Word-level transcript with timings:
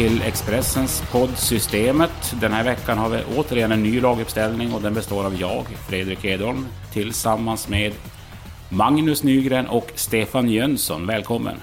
till 0.00 0.22
Expressens 0.22 1.02
podd 1.12 1.30
Systemet. 1.36 2.34
Den 2.40 2.52
här 2.52 2.64
veckan 2.64 2.98
har 2.98 3.08
vi 3.08 3.22
återigen 3.36 3.72
en 3.72 3.82
ny 3.82 4.00
laguppställning 4.00 4.72
och 4.72 4.82
den 4.82 4.94
består 4.94 5.24
av 5.24 5.40
jag, 5.40 5.64
Fredrik 5.88 6.24
Edholm, 6.24 6.66
tillsammans 6.92 7.68
med 7.68 7.92
Magnus 8.68 9.22
Nygren 9.22 9.66
och 9.66 9.92
Stefan 9.94 10.48
Jönsson. 10.48 11.06
Välkommen! 11.06 11.56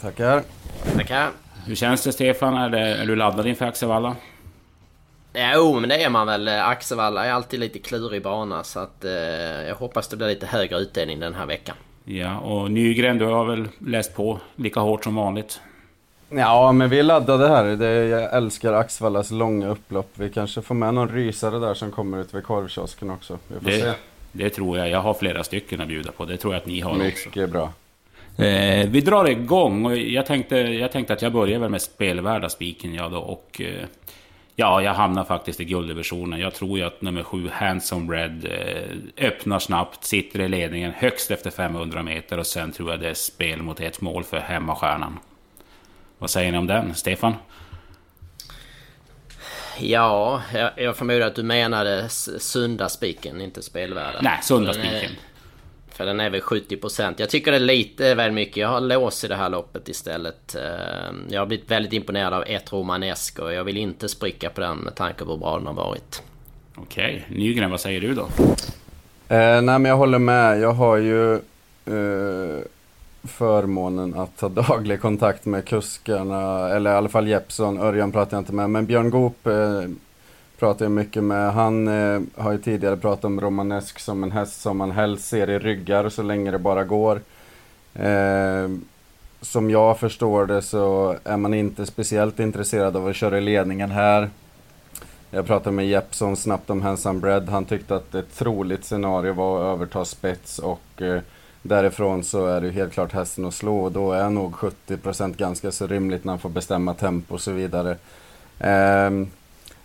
Tackar. 0.00 0.42
Tackar. 0.96 1.30
Hur 1.66 1.74
känns 1.74 2.04
det 2.04 2.12
Stefan? 2.12 2.54
Är, 2.54 2.70
det, 2.70 2.80
är 2.80 3.06
du 3.06 3.16
laddad 3.16 3.46
inför 3.46 3.66
Axevalla? 3.66 4.16
Jo, 5.54 5.80
men 5.80 5.88
det 5.88 6.02
är 6.02 6.10
man 6.10 6.26
väl. 6.26 6.48
Axevalla 6.48 7.26
är 7.26 7.32
alltid 7.32 7.60
lite 7.60 7.78
klurig 7.78 8.22
bana 8.22 8.64
så 8.64 8.80
att 8.80 9.04
eh, 9.04 9.12
jag 9.68 9.74
hoppas 9.74 10.08
det 10.08 10.16
blir 10.16 10.28
lite 10.28 10.46
högre 10.46 10.78
utdelning 10.78 11.20
den 11.20 11.34
här 11.34 11.46
veckan. 11.46 11.76
Ja, 12.04 12.38
och 12.38 12.70
Nygren, 12.70 13.18
du 13.18 13.24
har 13.24 13.44
väl 13.44 13.68
läst 13.78 14.14
på 14.14 14.40
lika 14.56 14.80
hårt 14.80 15.04
som 15.04 15.14
vanligt? 15.14 15.60
Ja, 16.36 16.72
men 16.72 16.90
vi 16.90 16.98
är 16.98 17.02
laddade 17.02 17.48
här. 17.48 17.64
Det, 17.64 17.86
jag 18.06 18.34
älskar 18.36 18.72
Axvallas 18.72 19.30
långa 19.30 19.68
upplopp. 19.68 20.10
Vi 20.14 20.30
kanske 20.30 20.62
får 20.62 20.74
med 20.74 20.94
någon 20.94 21.08
rysare 21.08 21.58
där 21.58 21.74
som 21.74 21.90
kommer 21.90 22.20
ut 22.20 22.34
vid 22.34 22.44
korvkiosken 22.44 23.10
också. 23.10 23.38
Vi 23.48 23.54
får 23.60 23.70
Det, 23.70 23.80
se. 23.80 23.92
det 24.32 24.50
tror 24.50 24.78
jag. 24.78 24.88
Jag 24.88 25.00
har 25.00 25.14
flera 25.14 25.44
stycken 25.44 25.80
att 25.80 25.88
bjuda 25.88 26.12
på. 26.12 26.24
Det 26.24 26.36
tror 26.36 26.54
jag 26.54 26.60
att 26.60 26.66
ni 26.66 26.80
har 26.80 26.90
också. 26.90 27.28
Mycket 27.28 27.50
bra. 27.50 27.72
Eh, 28.44 28.88
vi 28.88 29.00
drar 29.00 29.28
igång 29.28 29.86
och 29.86 29.96
jag 29.96 30.26
tänkte, 30.26 30.56
jag 30.56 30.92
tänkte 30.92 31.12
att 31.12 31.22
jag 31.22 31.32
börjar 31.32 31.58
väl 31.58 31.70
med 31.70 31.82
spelvärda 31.82 32.48
spiken 32.48 32.94
ja 32.94 33.08
då 33.08 33.18
och 33.18 33.60
eh, 33.60 33.86
Ja, 34.56 34.82
jag 34.82 34.94
hamnar 34.94 35.24
faktiskt 35.24 35.60
i 35.60 35.64
gulddivisionen. 35.64 36.40
Jag 36.40 36.54
tror 36.54 36.78
ju 36.78 36.84
att 36.84 37.02
nummer 37.02 37.22
sju, 37.22 37.48
Handsome 37.52 38.14
Red, 38.16 38.44
eh, 38.44 39.26
öppnar 39.26 39.58
snabbt, 39.58 40.04
sitter 40.04 40.40
i 40.40 40.48
ledningen 40.48 40.92
högst 40.96 41.30
efter 41.30 41.50
500 41.50 42.02
meter 42.02 42.38
och 42.38 42.46
sen 42.46 42.72
tror 42.72 42.90
jag 42.90 43.00
det 43.00 43.08
är 43.10 43.14
spel 43.14 43.62
mot 43.62 43.80
ett 43.80 44.00
mål 44.00 44.24
för 44.24 44.38
hemmastjärnan. 44.38 45.18
Vad 46.18 46.30
säger 46.30 46.52
ni 46.52 46.58
om 46.58 46.66
den, 46.66 46.94
Stefan? 46.94 47.34
Ja, 49.80 50.42
jag, 50.54 50.70
jag 50.76 50.96
förmodar 50.96 51.20
att 51.26 51.34
du 51.34 51.42
menade 51.42 52.08
sunda 52.08 52.88
spiken, 52.88 53.40
inte 53.40 53.62
spelvärda. 53.62 54.18
Nej, 54.22 54.38
sunda 54.42 54.72
För 54.72 54.78
den 54.80 54.88
är- 54.88 54.98
spiken. 54.98 55.16
För 55.88 56.06
den 56.06 56.20
är 56.20 56.30
väl 56.30 56.40
70%. 56.40 57.14
Jag 57.16 57.30
tycker 57.30 57.50
det 57.50 57.56
är 57.56 57.60
lite 57.60 58.14
väl 58.14 58.32
mycket. 58.32 58.56
Jag 58.56 58.68
har 58.68 58.80
lås 58.80 59.24
i 59.24 59.28
det 59.28 59.36
här 59.36 59.48
loppet 59.50 59.88
istället. 59.88 60.54
Eh, 60.54 60.62
Jag 61.28 61.40
har 61.40 61.46
blivit 61.46 61.70
väldigt 61.70 61.92
imponerad 61.92 62.32
av 62.34 62.44
ett 62.46 62.72
romanesk 62.72 63.38
och 63.38 63.52
jag 63.52 63.64
vill 63.64 63.76
inte 63.76 64.08
spricka 64.08 64.50
på 64.50 64.60
den 64.60 64.76
med 64.78 64.94
tanke 64.94 65.24
på 65.24 65.30
hur 65.30 65.38
bra 65.38 65.56
den 65.58 65.66
har 65.66 65.74
varit. 65.74 66.22
Okej, 66.76 67.24
Nygren, 67.28 67.70
vad 67.70 67.80
säger 67.80 68.00
du 68.00 68.14
då? 68.14 68.22
Eh, 69.28 69.60
nej, 69.62 69.62
men 69.62 69.84
jag 69.84 69.96
håller 69.96 70.18
med. 70.18 70.60
Jag 70.60 70.72
har 70.72 70.96
ju 70.96 71.34
eh, 71.34 72.60
förmånen 73.24 74.14
att 74.14 74.40
ha 74.40 74.48
daglig 74.48 75.00
kontakt 75.00 75.44
med 75.44 75.64
kuskarna, 75.64 76.68
eller 76.68 76.90
i 76.90 76.94
alla 76.94 77.08
fall 77.08 77.28
Jeppson. 77.28 77.78
Örjan 77.78 78.12
pratar 78.12 78.36
jag 78.36 78.40
inte 78.40 78.52
med, 78.52 78.70
men 78.70 78.86
Björn 78.86 79.10
Goop 79.10 79.46
eh, 79.46 79.82
pratar 80.58 80.84
jag 80.84 80.92
mycket 80.92 81.24
med. 81.24 81.52
Han 81.52 81.88
eh, 81.88 82.20
har 82.36 82.52
ju 82.52 82.58
tidigare 82.58 82.96
pratat 82.96 83.24
om 83.24 83.40
romanesk 83.40 83.98
som 83.98 84.22
en 84.22 84.32
häst 84.32 84.60
som 84.60 84.76
man 84.76 84.90
helst 84.90 85.28
ser 85.28 85.50
i 85.50 85.58
ryggar 85.58 86.08
så 86.08 86.22
länge 86.22 86.50
det 86.50 86.58
bara 86.58 86.84
går. 86.84 87.20
Eh, 87.94 88.68
som 89.40 89.70
jag 89.70 89.98
förstår 89.98 90.46
det 90.46 90.62
så 90.62 91.16
är 91.24 91.36
man 91.36 91.54
inte 91.54 91.86
speciellt 91.86 92.40
intresserad 92.40 92.96
av 92.96 93.06
att 93.06 93.16
köra 93.16 93.38
i 93.38 93.40
ledningen 93.40 93.90
här. 93.90 94.30
Jag 95.30 95.46
pratade 95.46 95.76
med 95.76 95.88
Jeppsson 95.88 96.36
snabbt 96.36 96.70
om 96.70 96.82
Handsome 96.82 97.20
Bread. 97.20 97.48
Han 97.48 97.64
tyckte 97.64 97.96
att 97.96 98.14
ett 98.14 98.34
troligt 98.34 98.84
scenario 98.84 99.32
var 99.32 99.60
att 99.60 99.76
överta 99.76 100.04
spets 100.04 100.58
och 100.58 101.02
eh, 101.02 101.20
därifrån 101.64 102.24
så 102.24 102.46
är 102.46 102.60
det 102.60 102.70
helt 102.70 102.92
klart 102.92 103.12
hästen 103.12 103.44
att 103.44 103.54
slå 103.54 103.80
och 103.80 103.92
då 103.92 104.12
är 104.12 104.30
nog 104.30 104.54
70% 104.54 105.36
ganska 105.36 105.72
så 105.72 105.86
rimligt 105.86 106.24
när 106.24 106.32
han 106.32 106.38
får 106.38 106.48
bestämma 106.48 106.94
tempo 106.94 107.34
och 107.34 107.40
så 107.40 107.52
vidare. 107.52 107.96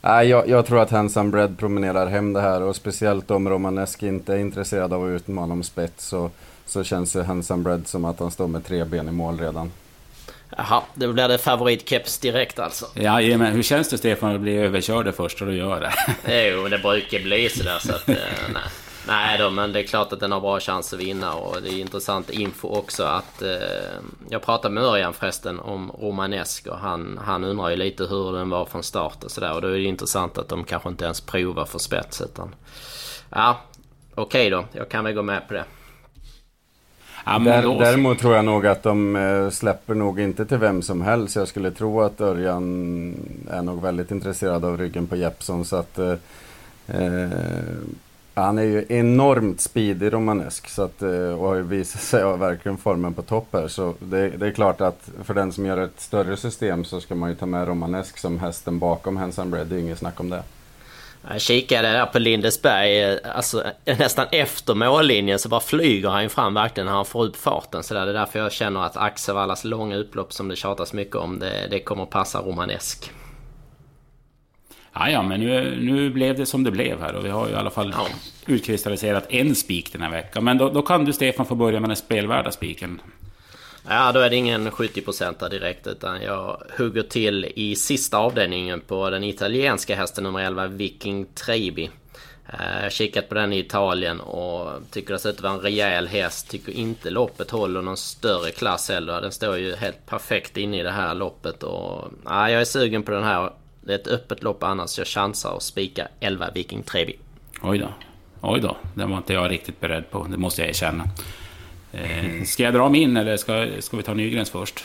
Nej, 0.01 0.27
jag, 0.27 0.49
jag 0.49 0.65
tror 0.65 0.81
att 0.81 0.91
Handsome 0.91 1.29
Bread 1.31 1.57
promenerar 1.57 2.07
hem 2.07 2.33
det 2.33 2.41
här 2.41 2.61
och 2.61 2.75
speciellt 2.75 3.31
om 3.31 3.49
Romanesk 3.49 4.03
inte 4.03 4.33
är 4.33 4.37
intresserad 4.37 4.93
av 4.93 5.03
att 5.05 5.09
utmana 5.09 5.53
om 5.53 5.63
spets 5.63 6.05
så, 6.05 6.29
så 6.65 6.83
känns 6.83 7.15
ju 7.15 7.21
Handsome 7.21 7.63
Bread 7.63 7.87
som 7.87 8.05
att 8.05 8.19
han 8.19 8.31
står 8.31 8.47
med 8.47 8.65
tre 8.65 8.83
ben 8.83 9.09
i 9.09 9.11
mål 9.11 9.39
redan. 9.39 9.71
Jaha, 10.57 10.81
då 10.93 11.13
blir 11.13 11.27
det 11.27 11.37
favoritkeps 11.37 12.17
direkt 12.17 12.59
alltså. 12.59 12.85
Ja, 12.93 13.21
men 13.21 13.53
hur 13.53 13.63
känns 13.63 13.89
det 13.89 13.97
Stefan 13.97 14.35
att 14.35 14.41
bli 14.41 14.57
överkörd 14.57 15.05
det 15.05 15.11
första 15.11 15.45
du 15.45 15.55
gör 15.55 15.81
det? 15.81 15.93
Jo, 16.51 16.61
men 16.61 16.71
det 16.71 16.79
brukar 16.79 17.19
bli 17.19 17.49
sådär 17.49 17.79
så 17.79 17.95
att... 17.95 18.09
eh, 18.09 18.15
nej. 18.53 18.63
Nej 19.07 19.37
då, 19.37 19.49
men 19.49 19.71
det 19.73 19.79
är 19.79 19.83
klart 19.83 20.13
att 20.13 20.19
den 20.19 20.31
har 20.31 20.39
bra 20.41 20.59
chans 20.59 20.93
att 20.93 20.99
vinna 20.99 21.33
och 21.33 21.61
det 21.61 21.69
är 21.69 21.79
intressant 21.79 22.29
info 22.29 22.67
också 22.67 23.03
att... 23.03 23.41
Eh, 23.41 23.49
jag 24.29 24.41
pratade 24.41 24.73
med 24.73 24.83
Örjan 24.83 25.13
förresten 25.13 25.59
om 25.59 25.91
Romanesk 25.91 26.67
och 26.67 26.77
han, 26.77 27.19
han 27.25 27.43
undrar 27.43 27.69
ju 27.69 27.75
lite 27.75 28.03
hur 28.03 28.33
den 28.37 28.49
var 28.49 28.65
från 28.65 28.83
start 28.83 29.23
och 29.23 29.31
sådär 29.31 29.53
och 29.53 29.61
då 29.61 29.67
är 29.67 29.71
det 29.71 29.81
intressant 29.83 30.37
att 30.37 30.49
de 30.49 30.63
kanske 30.63 30.89
inte 30.89 31.05
ens 31.05 31.21
provar 31.21 31.65
för 31.65 31.79
spets 31.79 32.21
utan... 32.21 32.55
Ja, 33.29 33.57
okej 34.15 34.49
då. 34.49 34.65
Jag 34.71 34.89
kan 34.89 35.03
väl 35.03 35.13
gå 35.13 35.21
med 35.21 35.47
på 35.47 35.53
det. 35.53 35.63
Ja, 37.25 37.39
men 37.39 37.43
Där, 37.43 37.63
då- 37.63 37.79
däremot 37.79 38.19
tror 38.19 38.35
jag 38.35 38.45
nog 38.45 38.67
att 38.67 38.83
de 38.83 39.15
eh, 39.15 39.49
släpper 39.49 39.93
nog 39.93 40.19
inte 40.19 40.45
till 40.45 40.57
vem 40.57 40.81
som 40.81 41.01
helst. 41.01 41.35
Jag 41.35 41.47
skulle 41.47 41.71
tro 41.71 42.01
att 42.01 42.21
Örjan 42.21 43.15
är 43.51 43.61
nog 43.61 43.81
väldigt 43.81 44.11
intresserad 44.11 44.65
av 44.65 44.77
ryggen 44.77 45.07
på 45.07 45.15
Jeppsson. 45.15 45.65
Så 45.65 45.75
att, 45.75 45.99
eh, 45.99 46.13
eh, 46.87 47.29
han 48.39 48.57
är 48.57 48.63
ju 48.63 48.85
enormt 48.89 49.61
speedig 49.61 50.13
romanesk 50.13 50.69
så 50.69 50.81
att, 50.81 51.01
eh, 51.01 51.09
och 51.09 51.47
har 51.47 51.55
ju 51.55 51.63
visat 51.63 52.01
sig 52.01 52.23
ha 52.23 52.35
verkligen 52.35 52.77
formen 52.77 53.13
på 53.13 53.21
topp 53.21 53.47
här. 53.53 53.67
Så 53.67 53.93
det, 53.99 54.29
det 54.29 54.47
är 54.47 54.51
klart 54.51 54.81
att 54.81 55.09
för 55.23 55.33
den 55.33 55.51
som 55.51 55.65
gör 55.65 55.77
ett 55.77 56.01
större 56.01 56.37
system 56.37 56.85
så 56.85 57.01
ska 57.01 57.15
man 57.15 57.29
ju 57.29 57.35
ta 57.35 57.45
med 57.45 57.67
romanesk 57.67 58.17
som 58.17 58.39
hästen 58.39 58.79
bakom 58.79 59.17
Handsome 59.17 59.51
Bread. 59.51 59.67
Det 59.67 59.75
är 59.75 59.79
inget 59.79 59.99
snack 59.99 60.19
om 60.19 60.29
det. 60.29 60.43
Jag 61.31 61.41
kikade 61.41 61.91
där 61.91 62.05
på 62.05 62.19
Lindesberg, 62.19 63.03
eh, 63.03 63.17
alltså 63.35 63.63
eh, 63.85 63.99
nästan 63.99 64.27
efter 64.31 64.73
mållinjen 64.73 65.39
så 65.39 65.49
bara 65.49 65.59
flyger 65.59 66.09
han 66.09 66.23
ju 66.23 66.29
fram 66.29 66.53
verkligen 66.53 66.85
när 66.85 66.93
han 66.93 67.05
får 67.05 67.23
upp 67.23 67.35
farten. 67.35 67.83
Så 67.83 67.93
där. 67.93 68.05
Det 68.05 68.11
är 68.11 68.13
därför 68.13 68.39
jag 68.39 68.51
känner 68.51 68.85
att 68.85 68.97
Axevallas 68.97 69.63
långa 69.63 69.95
upplopp 69.95 70.33
som 70.33 70.47
det 70.47 70.55
tjatas 70.55 70.93
mycket 70.93 71.15
om, 71.15 71.39
det, 71.39 71.67
det 71.71 71.79
kommer 71.79 72.05
passa 72.05 72.41
romanesk. 72.41 73.11
Ja, 74.93 75.21
men 75.21 75.39
nu, 75.39 75.77
nu 75.81 76.09
blev 76.09 76.37
det 76.37 76.45
som 76.45 76.63
det 76.63 76.71
blev 76.71 77.01
här 77.01 77.15
och 77.15 77.25
vi 77.25 77.29
har 77.29 77.47
ju 77.47 77.53
i 77.53 77.55
alla 77.55 77.69
fall 77.69 77.93
Ja. 77.97 78.07
utkristalliserat 78.53 79.25
en 79.29 79.55
spik 79.55 79.91
den 79.91 80.01
här 80.01 80.11
veckan. 80.11 80.43
Men 80.43 80.57
då, 80.57 80.69
då 80.69 80.81
kan 80.81 81.05
du 81.05 81.13
Stefan 81.13 81.45
få 81.45 81.55
börja 81.55 81.79
med 81.79 81.89
den 81.89 81.97
spelvärda 81.97 82.51
spiken. 82.51 83.01
Ja, 83.89 84.11
då 84.11 84.19
är 84.19 84.29
det 84.29 84.35
ingen 84.35 84.71
70% 84.71 85.49
direkt 85.49 85.87
utan 85.87 86.21
jag 86.21 86.61
hugger 86.77 87.03
till 87.03 87.45
i 87.55 87.75
sista 87.75 88.17
avdelningen 88.17 88.79
på 88.81 89.09
den 89.09 89.23
italienska 89.23 89.95
hästen 89.95 90.23
nummer 90.23 90.39
11, 90.39 90.67
Viking 90.67 91.25
Trebi. 91.25 91.89
Eh, 92.53 92.75
Jag 92.75 92.81
har 92.83 92.89
kikat 92.89 93.29
på 93.29 93.35
den 93.35 93.53
i 93.53 93.59
Italien 93.59 94.19
och 94.19 94.69
tycker 94.91 95.13
det 95.13 95.19
ser 95.19 95.29
ut 95.29 95.35
att 95.35 95.41
vara 95.41 95.53
en 95.53 95.59
rejäl 95.59 96.07
häst. 96.07 96.49
Tycker 96.49 96.71
inte 96.71 97.09
loppet 97.09 97.51
håller 97.51 97.81
någon 97.81 97.97
större 97.97 98.51
klass 98.51 98.89
heller. 98.89 99.21
Den 99.21 99.31
står 99.31 99.57
ju 99.57 99.75
helt 99.75 100.05
perfekt 100.05 100.57
inne 100.57 100.79
i 100.79 100.83
det 100.83 100.91
här 100.91 101.15
loppet 101.15 101.63
och... 101.63 102.11
Ja, 102.25 102.49
jag 102.51 102.61
är 102.61 102.65
sugen 102.65 103.03
på 103.03 103.11
den 103.11 103.23
här. 103.23 103.49
Det 103.89 103.95
är 103.95 103.99
ett 103.99 104.07
öppet 104.07 104.43
lopp 104.43 104.63
annars. 104.63 104.97
Jag 104.97 105.07
chansar 105.07 105.51
och 105.51 105.63
spika 105.63 106.07
11 106.19 106.49
Viking 106.55 106.83
Trevi. 106.83 107.19
Oj 107.61 107.79
då. 107.79 107.87
Oj 108.41 108.59
då, 108.59 108.77
den 108.93 109.09
var 109.09 109.17
inte 109.17 109.33
jag 109.33 109.51
riktigt 109.51 109.79
beredd 109.79 110.11
på. 110.11 110.27
Det 110.29 110.37
måste 110.37 110.61
jag 110.61 110.69
erkänna. 110.69 111.03
Eh, 111.91 112.43
ska 112.45 112.63
jag 112.63 112.73
dra 112.73 112.89
min 112.89 113.17
eller 113.17 113.37
ska, 113.37 113.67
ska 113.79 113.97
vi 113.97 114.03
ta 114.03 114.13
Nygrens 114.13 114.49
först? 114.49 114.83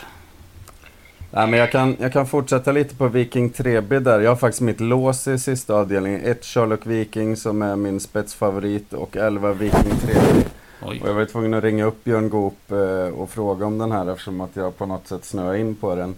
Nej, 1.30 1.46
men 1.46 1.60
jag, 1.60 1.72
kan, 1.72 1.96
jag 2.00 2.12
kan 2.12 2.26
fortsätta 2.26 2.72
lite 2.72 2.94
på 2.94 3.08
Viking 3.08 3.50
3B 3.50 4.00
där. 4.00 4.20
Jag 4.20 4.30
har 4.30 4.36
faktiskt 4.36 4.60
mitt 4.60 4.80
lås 4.80 5.28
i 5.28 5.38
sista 5.38 5.74
avdelningen. 5.74 6.20
Ett 6.24 6.44
Sherlock 6.44 6.86
Viking 6.86 7.36
som 7.36 7.62
är 7.62 7.76
min 7.76 8.00
spetsfavorit 8.00 8.92
och 8.92 9.16
11 9.16 9.52
Viking 9.52 9.92
3B. 9.92 10.44
Oj. 10.82 11.00
Och 11.02 11.08
jag 11.08 11.14
var 11.14 11.24
tvungen 11.24 11.54
att 11.54 11.64
ringa 11.64 11.84
upp 11.84 12.04
Björn 12.04 12.28
Goop 12.28 12.72
eh, 12.72 13.08
och 13.08 13.30
fråga 13.30 13.66
om 13.66 13.78
den 13.78 13.92
här 13.92 14.12
eftersom 14.12 14.40
att 14.40 14.56
jag 14.56 14.78
på 14.78 14.86
något 14.86 15.08
sätt 15.08 15.24
snöade 15.24 15.58
in 15.58 15.74
på 15.74 15.94
den. 15.94 16.14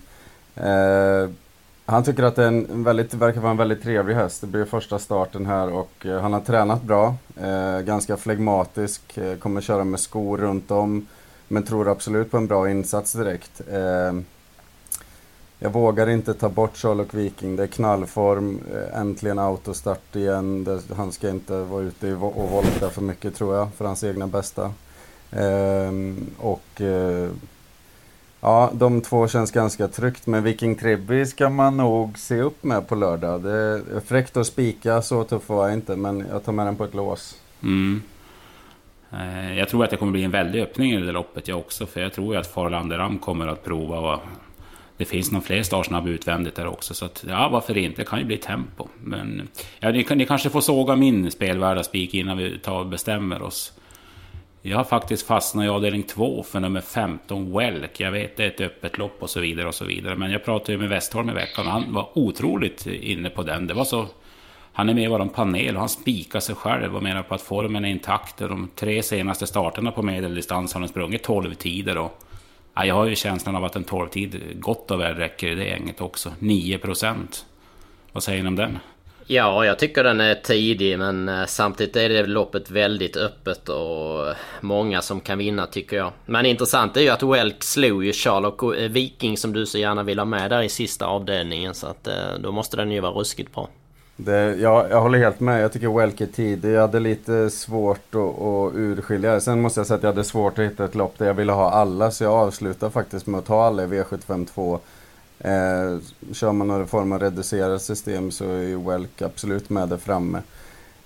Eh, 0.54 1.30
han 1.86 2.04
tycker 2.04 2.22
att 2.22 2.36
det 2.36 2.42
är 2.42 2.48
en 2.48 2.84
väldigt, 2.84 3.14
verkar 3.14 3.40
vara 3.40 3.50
en 3.50 3.56
väldigt 3.56 3.82
trevlig 3.82 4.14
häst. 4.14 4.40
Det 4.40 4.46
blir 4.46 4.64
första 4.64 4.98
starten 4.98 5.46
här 5.46 5.72
och 5.72 6.06
eh, 6.06 6.20
han 6.20 6.32
har 6.32 6.40
tränat 6.40 6.82
bra. 6.82 7.14
Eh, 7.36 7.80
ganska 7.80 8.16
flegmatisk, 8.16 9.18
eh, 9.18 9.36
kommer 9.36 9.60
köra 9.60 9.84
med 9.84 10.00
skor 10.00 10.38
runt 10.38 10.70
om. 10.70 11.06
Men 11.48 11.62
tror 11.62 11.88
absolut 11.88 12.30
på 12.30 12.36
en 12.36 12.46
bra 12.46 12.70
insats 12.70 13.12
direkt. 13.12 13.60
Eh, 13.72 14.12
jag 15.58 15.70
vågar 15.70 16.06
inte 16.08 16.34
ta 16.34 16.48
bort 16.48 16.76
Sherlock 16.76 17.14
Viking. 17.14 17.56
Det 17.56 17.62
är 17.62 17.66
knallform, 17.66 18.60
eh, 18.74 19.00
äntligen 19.00 19.38
autostart 19.38 20.16
igen. 20.16 20.64
Det, 20.64 20.80
han 20.96 21.12
ska 21.12 21.28
inte 21.28 21.56
vara 21.56 21.82
ute 21.82 22.14
och 22.14 22.50
volta 22.50 22.90
för 22.90 23.02
mycket 23.02 23.34
tror 23.34 23.56
jag, 23.56 23.68
för 23.76 23.84
hans 23.84 24.04
egna 24.04 24.26
bästa. 24.26 24.72
Ehm, 25.30 26.26
och 26.38 26.80
eh, 26.80 27.30
ja, 28.46 28.70
de 28.74 29.00
två 29.00 29.28
känns 29.28 29.50
ganska 29.50 29.88
tryggt. 29.88 30.26
Men 30.26 30.44
Viking 30.44 30.74
Tribby 30.74 31.26
ska 31.26 31.50
man 31.50 31.76
nog 31.76 32.18
se 32.18 32.40
upp 32.40 32.64
med 32.64 32.88
på 32.88 32.94
lördag. 32.94 33.42
Det 33.42 33.50
är 33.96 34.00
fräckt 34.00 34.36
att 34.36 34.46
spika, 34.46 35.02
så 35.02 35.24
tuff 35.24 35.48
var 35.48 35.68
jag 35.68 35.74
inte. 35.76 35.96
Men 35.96 36.26
jag 36.30 36.44
tar 36.44 36.52
med 36.52 36.66
den 36.66 36.76
på 36.76 36.84
ett 36.84 36.94
lås. 36.94 37.40
Mm. 37.62 38.02
Eh, 39.12 39.58
jag 39.58 39.68
tror 39.68 39.84
att 39.84 39.90
det 39.90 39.96
kommer 39.96 40.12
bli 40.12 40.24
en 40.24 40.30
väldig 40.30 40.62
öppning 40.62 40.92
i 40.92 41.00
det 41.00 41.12
loppet 41.12 41.48
jag 41.48 41.58
också. 41.58 41.86
För 41.86 42.00
jag 42.00 42.12
tror 42.12 42.36
att 42.36 42.46
Farlander 42.46 42.98
Ram 42.98 43.18
kommer 43.18 43.46
att 43.46 43.64
prova. 43.64 44.14
Och 44.14 44.20
det 44.96 45.04
finns 45.04 45.32
nog 45.32 45.44
fler 45.44 45.62
startsnabb 45.62 46.08
utvändigt 46.08 46.54
där 46.54 46.66
också. 46.66 46.94
Så 46.94 47.04
att, 47.04 47.24
ja, 47.28 47.48
varför 47.52 47.78
inte? 47.78 48.02
Det 48.02 48.08
kan 48.08 48.18
ju 48.18 48.24
bli 48.24 48.36
tempo. 48.36 48.88
Men 49.02 49.48
ja, 49.78 49.90
ni, 49.90 50.06
ni 50.10 50.26
kanske 50.26 50.50
får 50.50 50.60
såga 50.60 50.96
min 50.96 51.30
spelvärda 51.30 51.82
spik 51.82 52.14
innan 52.14 52.38
vi 52.38 52.58
tar 52.58 52.80
och 52.80 52.86
bestämmer 52.86 53.42
oss. 53.42 53.72
Jag 54.68 54.76
har 54.76 54.84
faktiskt 54.84 55.26
fastnat 55.26 55.64
i 55.64 55.68
avdelning 55.68 56.02
2 56.02 56.42
för 56.42 56.60
nummer 56.60 56.80
15, 56.80 57.52
Welk. 57.52 58.00
Jag 58.00 58.10
vet 58.10 58.36
det 58.36 58.44
är 58.44 58.48
ett 58.48 58.60
öppet 58.60 58.98
lopp 58.98 59.22
och 59.22 59.30
så 59.30 59.40
vidare 59.40 59.68
och 59.68 59.74
så 59.74 59.84
vidare. 59.84 60.16
Men 60.16 60.30
jag 60.30 60.44
pratade 60.44 60.72
ju 60.72 60.78
med 60.78 60.88
Westholm 60.88 61.30
i 61.30 61.32
veckan 61.32 61.66
och 61.66 61.72
han 61.72 61.92
var 61.92 62.08
otroligt 62.14 62.86
inne 62.86 63.30
på 63.30 63.42
den. 63.42 63.66
Det 63.66 63.74
var 63.74 63.84
så... 63.84 64.06
Han 64.72 64.88
är 64.88 64.94
med 64.94 65.04
i 65.04 65.06
vår 65.06 65.26
panel 65.26 65.74
och 65.74 65.80
han 65.80 65.88
spikar 65.88 66.40
sig 66.40 66.54
själv 66.54 66.96
och 66.96 67.02
menar 67.02 67.22
på 67.22 67.34
att 67.34 67.42
formen 67.42 67.84
är 67.84 67.88
intakt. 67.88 68.38
De 68.38 68.70
tre 68.74 69.02
senaste 69.02 69.46
starterna 69.46 69.92
på 69.92 70.02
medeldistans 70.02 70.74
har 70.74 70.80
han 70.80 70.88
sprungit 70.88 71.22
12 71.22 71.54
tider. 71.54 71.98
Och, 71.98 72.22
ja, 72.74 72.84
jag 72.84 72.94
har 72.94 73.06
ju 73.06 73.16
känslan 73.16 73.56
av 73.56 73.64
att 73.64 73.76
en 73.76 73.84
12-tid 73.84 74.40
gott 74.54 74.90
och 74.90 75.00
väl 75.00 75.14
räcker 75.14 75.48
i 75.48 75.54
det 75.54 75.66
gänget 75.66 76.00
också. 76.00 76.32
9 76.38 76.78
procent. 76.78 77.46
Vad 78.12 78.22
säger 78.22 78.42
ni 78.42 78.48
om 78.48 78.56
den? 78.56 78.78
Ja, 79.28 79.64
jag 79.64 79.78
tycker 79.78 80.04
den 80.04 80.20
är 80.20 80.34
tidig 80.34 80.98
men 80.98 81.28
eh, 81.28 81.46
samtidigt 81.46 81.96
är 81.96 82.08
det 82.08 82.26
loppet 82.26 82.70
väldigt 82.70 83.16
öppet 83.16 83.68
och 83.68 84.28
eh, 84.28 84.36
många 84.60 85.02
som 85.02 85.20
kan 85.20 85.38
vinna 85.38 85.66
tycker 85.66 85.96
jag. 85.96 86.12
Men 86.26 86.46
intressant 86.46 86.96
är 86.96 87.00
ju 87.00 87.08
att 87.08 87.22
Welk 87.22 87.64
slog 87.64 88.04
ju 88.04 88.12
Charlotte 88.12 88.78
eh, 88.78 88.88
Viking 88.88 89.36
som 89.36 89.52
du 89.52 89.66
så 89.66 89.78
gärna 89.78 90.02
vill 90.02 90.18
ha 90.18 90.24
med 90.24 90.50
där 90.50 90.62
i 90.62 90.68
sista 90.68 91.06
avdelningen 91.06 91.74
så 91.74 91.86
att 91.86 92.08
då 92.38 92.52
måste 92.52 92.76
den 92.76 92.92
ju 92.92 93.00
vara 93.00 93.12
ruskigt 93.12 93.54
bra. 93.54 93.68
Det, 94.16 94.56
ja, 94.56 94.86
jag 94.90 95.00
håller 95.00 95.18
helt 95.18 95.40
med. 95.40 95.62
Jag 95.62 95.72
tycker 95.72 95.98
Welk 95.98 96.20
är 96.20 96.26
tidig. 96.26 96.72
Jag 96.72 96.80
hade 96.80 97.00
lite 97.00 97.50
svårt 97.50 98.14
att, 98.14 98.42
att 98.42 98.74
urskilja. 98.74 99.40
Sen 99.40 99.60
måste 99.60 99.80
jag 99.80 99.86
säga 99.86 99.96
att 99.96 100.02
jag 100.02 100.10
hade 100.10 100.24
svårt 100.24 100.58
att 100.58 100.64
hitta 100.64 100.84
ett 100.84 100.94
lopp 100.94 101.18
där 101.18 101.26
jag 101.26 101.34
ville 101.34 101.52
ha 101.52 101.70
alla. 101.70 102.10
Så 102.10 102.24
jag 102.24 102.32
avslutar 102.32 102.90
faktiskt 102.90 103.26
med 103.26 103.38
att 103.38 103.46
ta 103.46 103.64
alla 103.64 103.84
i 103.84 103.86
V75 103.86 104.46
2. 104.54 104.80
Eh, 105.38 105.98
kör 106.32 106.52
man 106.52 106.68
någon 106.68 106.86
form 106.86 107.12
av 107.12 107.18
reducerat 107.18 107.82
system 107.82 108.30
så 108.30 108.44
är 108.44 108.62
ju 108.62 108.76
Welk 108.76 109.22
absolut 109.22 109.70
med 109.70 109.88
där 109.88 109.96
framme. 109.96 110.42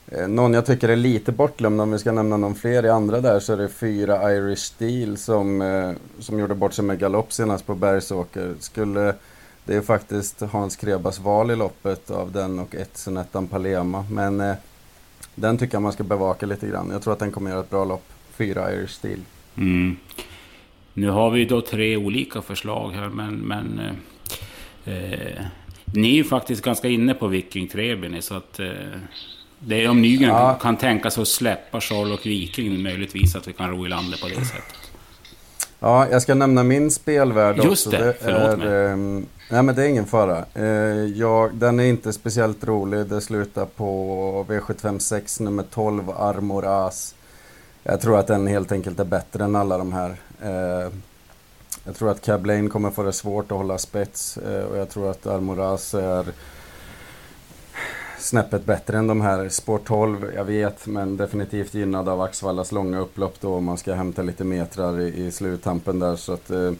Eh, 0.08 0.28
någon 0.28 0.54
jag 0.54 0.66
tycker 0.66 0.88
är 0.88 0.96
lite 0.96 1.32
bortglömd, 1.32 1.80
om 1.80 1.90
vi 1.90 1.98
ska 1.98 2.12
nämna 2.12 2.36
någon 2.36 2.54
fler 2.54 2.84
i 2.84 2.88
andra 2.88 3.20
där, 3.20 3.40
så 3.40 3.52
är 3.52 3.56
det 3.56 3.68
fyra 3.68 4.34
Irish 4.34 4.58
Steel 4.58 5.16
som, 5.16 5.62
eh, 5.62 5.92
som 6.18 6.38
gjorde 6.38 6.54
bort 6.54 6.72
sig 6.72 6.84
med 6.84 6.98
galopp 6.98 7.32
senast 7.32 7.66
på 7.66 7.74
Bergsåker. 7.74 8.54
Skulle, 8.60 9.14
det 9.64 9.76
är 9.76 9.80
faktiskt 9.80 10.40
Hans 10.40 10.76
Krebas 10.76 11.18
val 11.18 11.50
i 11.50 11.56
loppet 11.56 12.10
av 12.10 12.32
den 12.32 12.58
och 12.58 12.74
Etzenettan 12.74 13.46
Palema. 13.46 14.04
Men 14.10 14.40
eh, 14.40 14.54
den 15.34 15.58
tycker 15.58 15.74
jag 15.74 15.82
man 15.82 15.92
ska 15.92 16.02
bevaka 16.02 16.46
lite 16.46 16.66
grann. 16.66 16.90
Jag 16.92 17.02
tror 17.02 17.12
att 17.12 17.18
den 17.18 17.32
kommer 17.32 17.50
göra 17.50 17.60
ett 17.60 17.70
bra 17.70 17.84
lopp. 17.84 18.04
Fyra 18.30 18.74
Irish 18.74 18.90
Steel. 18.90 19.20
Mm. 19.56 19.96
Nu 20.94 21.10
har 21.10 21.30
vi 21.30 21.44
då 21.44 21.60
tre 21.60 21.96
olika 21.96 22.42
förslag 22.42 22.90
här, 22.90 23.08
men, 23.08 23.34
men 23.34 23.78
eh, 23.78 23.92
eh, 24.84 25.20
Eh, 25.20 25.44
ni 25.94 26.08
är 26.08 26.14
ju 26.14 26.24
faktiskt 26.24 26.62
ganska 26.62 26.88
inne 26.88 27.14
på 27.14 27.26
Viking 27.26 27.68
Trebini, 27.68 28.22
så 28.22 28.34
att... 28.34 28.60
Eh, 28.60 28.66
det 29.62 29.84
är 29.84 29.90
om 29.90 30.02
Nygren 30.02 30.28
ja. 30.28 30.54
kan 30.54 30.76
tänka 30.76 31.10
sig 31.10 31.22
att 31.22 31.28
släppa 31.28 31.80
Charles 31.80 32.18
och 32.18 32.26
Viking, 32.26 32.82
möjligtvis 32.82 33.36
att 33.36 33.48
vi 33.48 33.52
kan 33.52 33.70
ro 33.70 33.86
i 33.86 33.88
landet 33.88 34.20
på 34.20 34.28
det 34.28 34.34
sättet. 34.34 34.64
Ja, 35.80 36.08
jag 36.10 36.22
ska 36.22 36.34
nämna 36.34 36.62
min 36.62 36.90
spelvärld 36.90 37.58
också. 37.58 37.68
Just 37.68 37.90
det, 37.90 38.14
förlåt 38.20 38.40
är, 38.40 38.56
mig. 38.56 39.18
Eh, 39.18 39.24
nej, 39.50 39.62
men 39.62 39.74
det 39.74 39.82
är 39.82 39.88
ingen 39.88 40.06
fara. 40.06 40.44
Eh, 40.54 40.64
jag, 41.04 41.54
den 41.54 41.80
är 41.80 41.84
inte 41.84 42.12
speciellt 42.12 42.64
rolig. 42.64 43.06
Det 43.06 43.20
slutar 43.20 43.66
på 43.66 44.46
V756 44.48 45.42
nummer 45.42 45.64
12, 45.70 46.10
Armor 46.10 46.86
As. 46.86 47.14
Jag 47.82 48.00
tror 48.00 48.18
att 48.18 48.26
den 48.26 48.46
helt 48.46 48.72
enkelt 48.72 49.00
är 49.00 49.04
bättre 49.04 49.44
än 49.44 49.56
alla 49.56 49.78
de 49.78 49.92
här. 49.92 50.16
Jag 51.84 51.96
tror 51.96 52.10
att 52.10 52.22
Cab 52.22 52.46
Lane 52.46 52.68
kommer 52.68 52.90
få 52.90 53.02
det 53.02 53.12
svårt 53.12 53.52
att 53.52 53.58
hålla 53.58 53.78
spets 53.78 54.36
eh, 54.36 54.64
och 54.64 54.78
jag 54.78 54.90
tror 54.90 55.10
att 55.10 55.26
Almoraz 55.26 55.94
är 55.94 56.26
snäppet 58.18 58.64
bättre 58.64 58.98
än 58.98 59.06
de 59.06 59.20
här. 59.20 59.48
Sport 59.48 59.84
12, 59.84 60.32
jag 60.34 60.44
vet, 60.44 60.86
men 60.86 61.16
definitivt 61.16 61.74
gynnad 61.74 62.08
av 62.08 62.20
Axvallas 62.20 62.72
långa 62.72 62.98
upplopp 62.98 63.40
då 63.40 63.54
om 63.54 63.64
man 63.64 63.78
ska 63.78 63.94
hämta 63.94 64.22
lite 64.22 64.44
metrar 64.44 65.00
i, 65.00 65.26
i 65.26 65.30
sluttampen 65.30 65.98
där. 65.98 66.16
Så 66.16 66.32
att, 66.32 66.50
eh, 66.50 66.72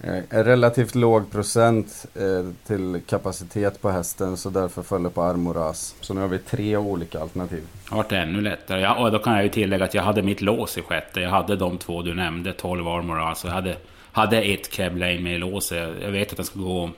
eh 0.00 0.44
relativt 0.44 0.94
låg 0.94 1.30
procent 1.30 2.06
eh, 2.14 2.50
till 2.66 3.00
kapacitet 3.06 3.82
på 3.82 3.90
hästen 3.90 4.36
så 4.36 4.50
därför 4.50 4.82
föll 4.82 5.10
på 5.10 5.22
Armoras. 5.22 5.94
Så 6.00 6.14
nu 6.14 6.20
har 6.20 6.28
vi 6.28 6.38
tre 6.38 6.76
olika 6.76 7.20
alternativ. 7.20 7.62
Det 7.84 7.90
har 7.90 7.96
varit 7.96 8.12
ännu 8.12 8.40
lättare. 8.40 8.80
Ja, 8.80 9.04
och 9.04 9.12
då 9.12 9.18
kan 9.18 9.34
jag 9.34 9.42
ju 9.42 9.50
tillägga 9.50 9.84
att 9.84 9.94
jag 9.94 10.02
hade 10.02 10.22
mitt 10.22 10.40
lås 10.40 10.78
i 10.78 10.82
sjätte. 10.82 11.20
Jag 11.20 11.30
hade 11.30 11.56
de 11.56 11.78
två 11.78 12.02
du 12.02 12.14
nämnde, 12.14 12.52
12 12.52 12.88
Armoras. 12.88 13.44
Jag 13.44 13.52
hade 13.52 13.76
hade 14.16 14.42
ett 14.42 14.70
cab 14.70 14.96
lane 14.96 15.18
med 15.18 15.34
i 15.34 15.38
låset. 15.38 15.96
Jag 16.02 16.10
vet 16.10 16.30
att 16.30 16.36
den 16.36 16.46
ska 16.46 16.60
gå 16.60 16.90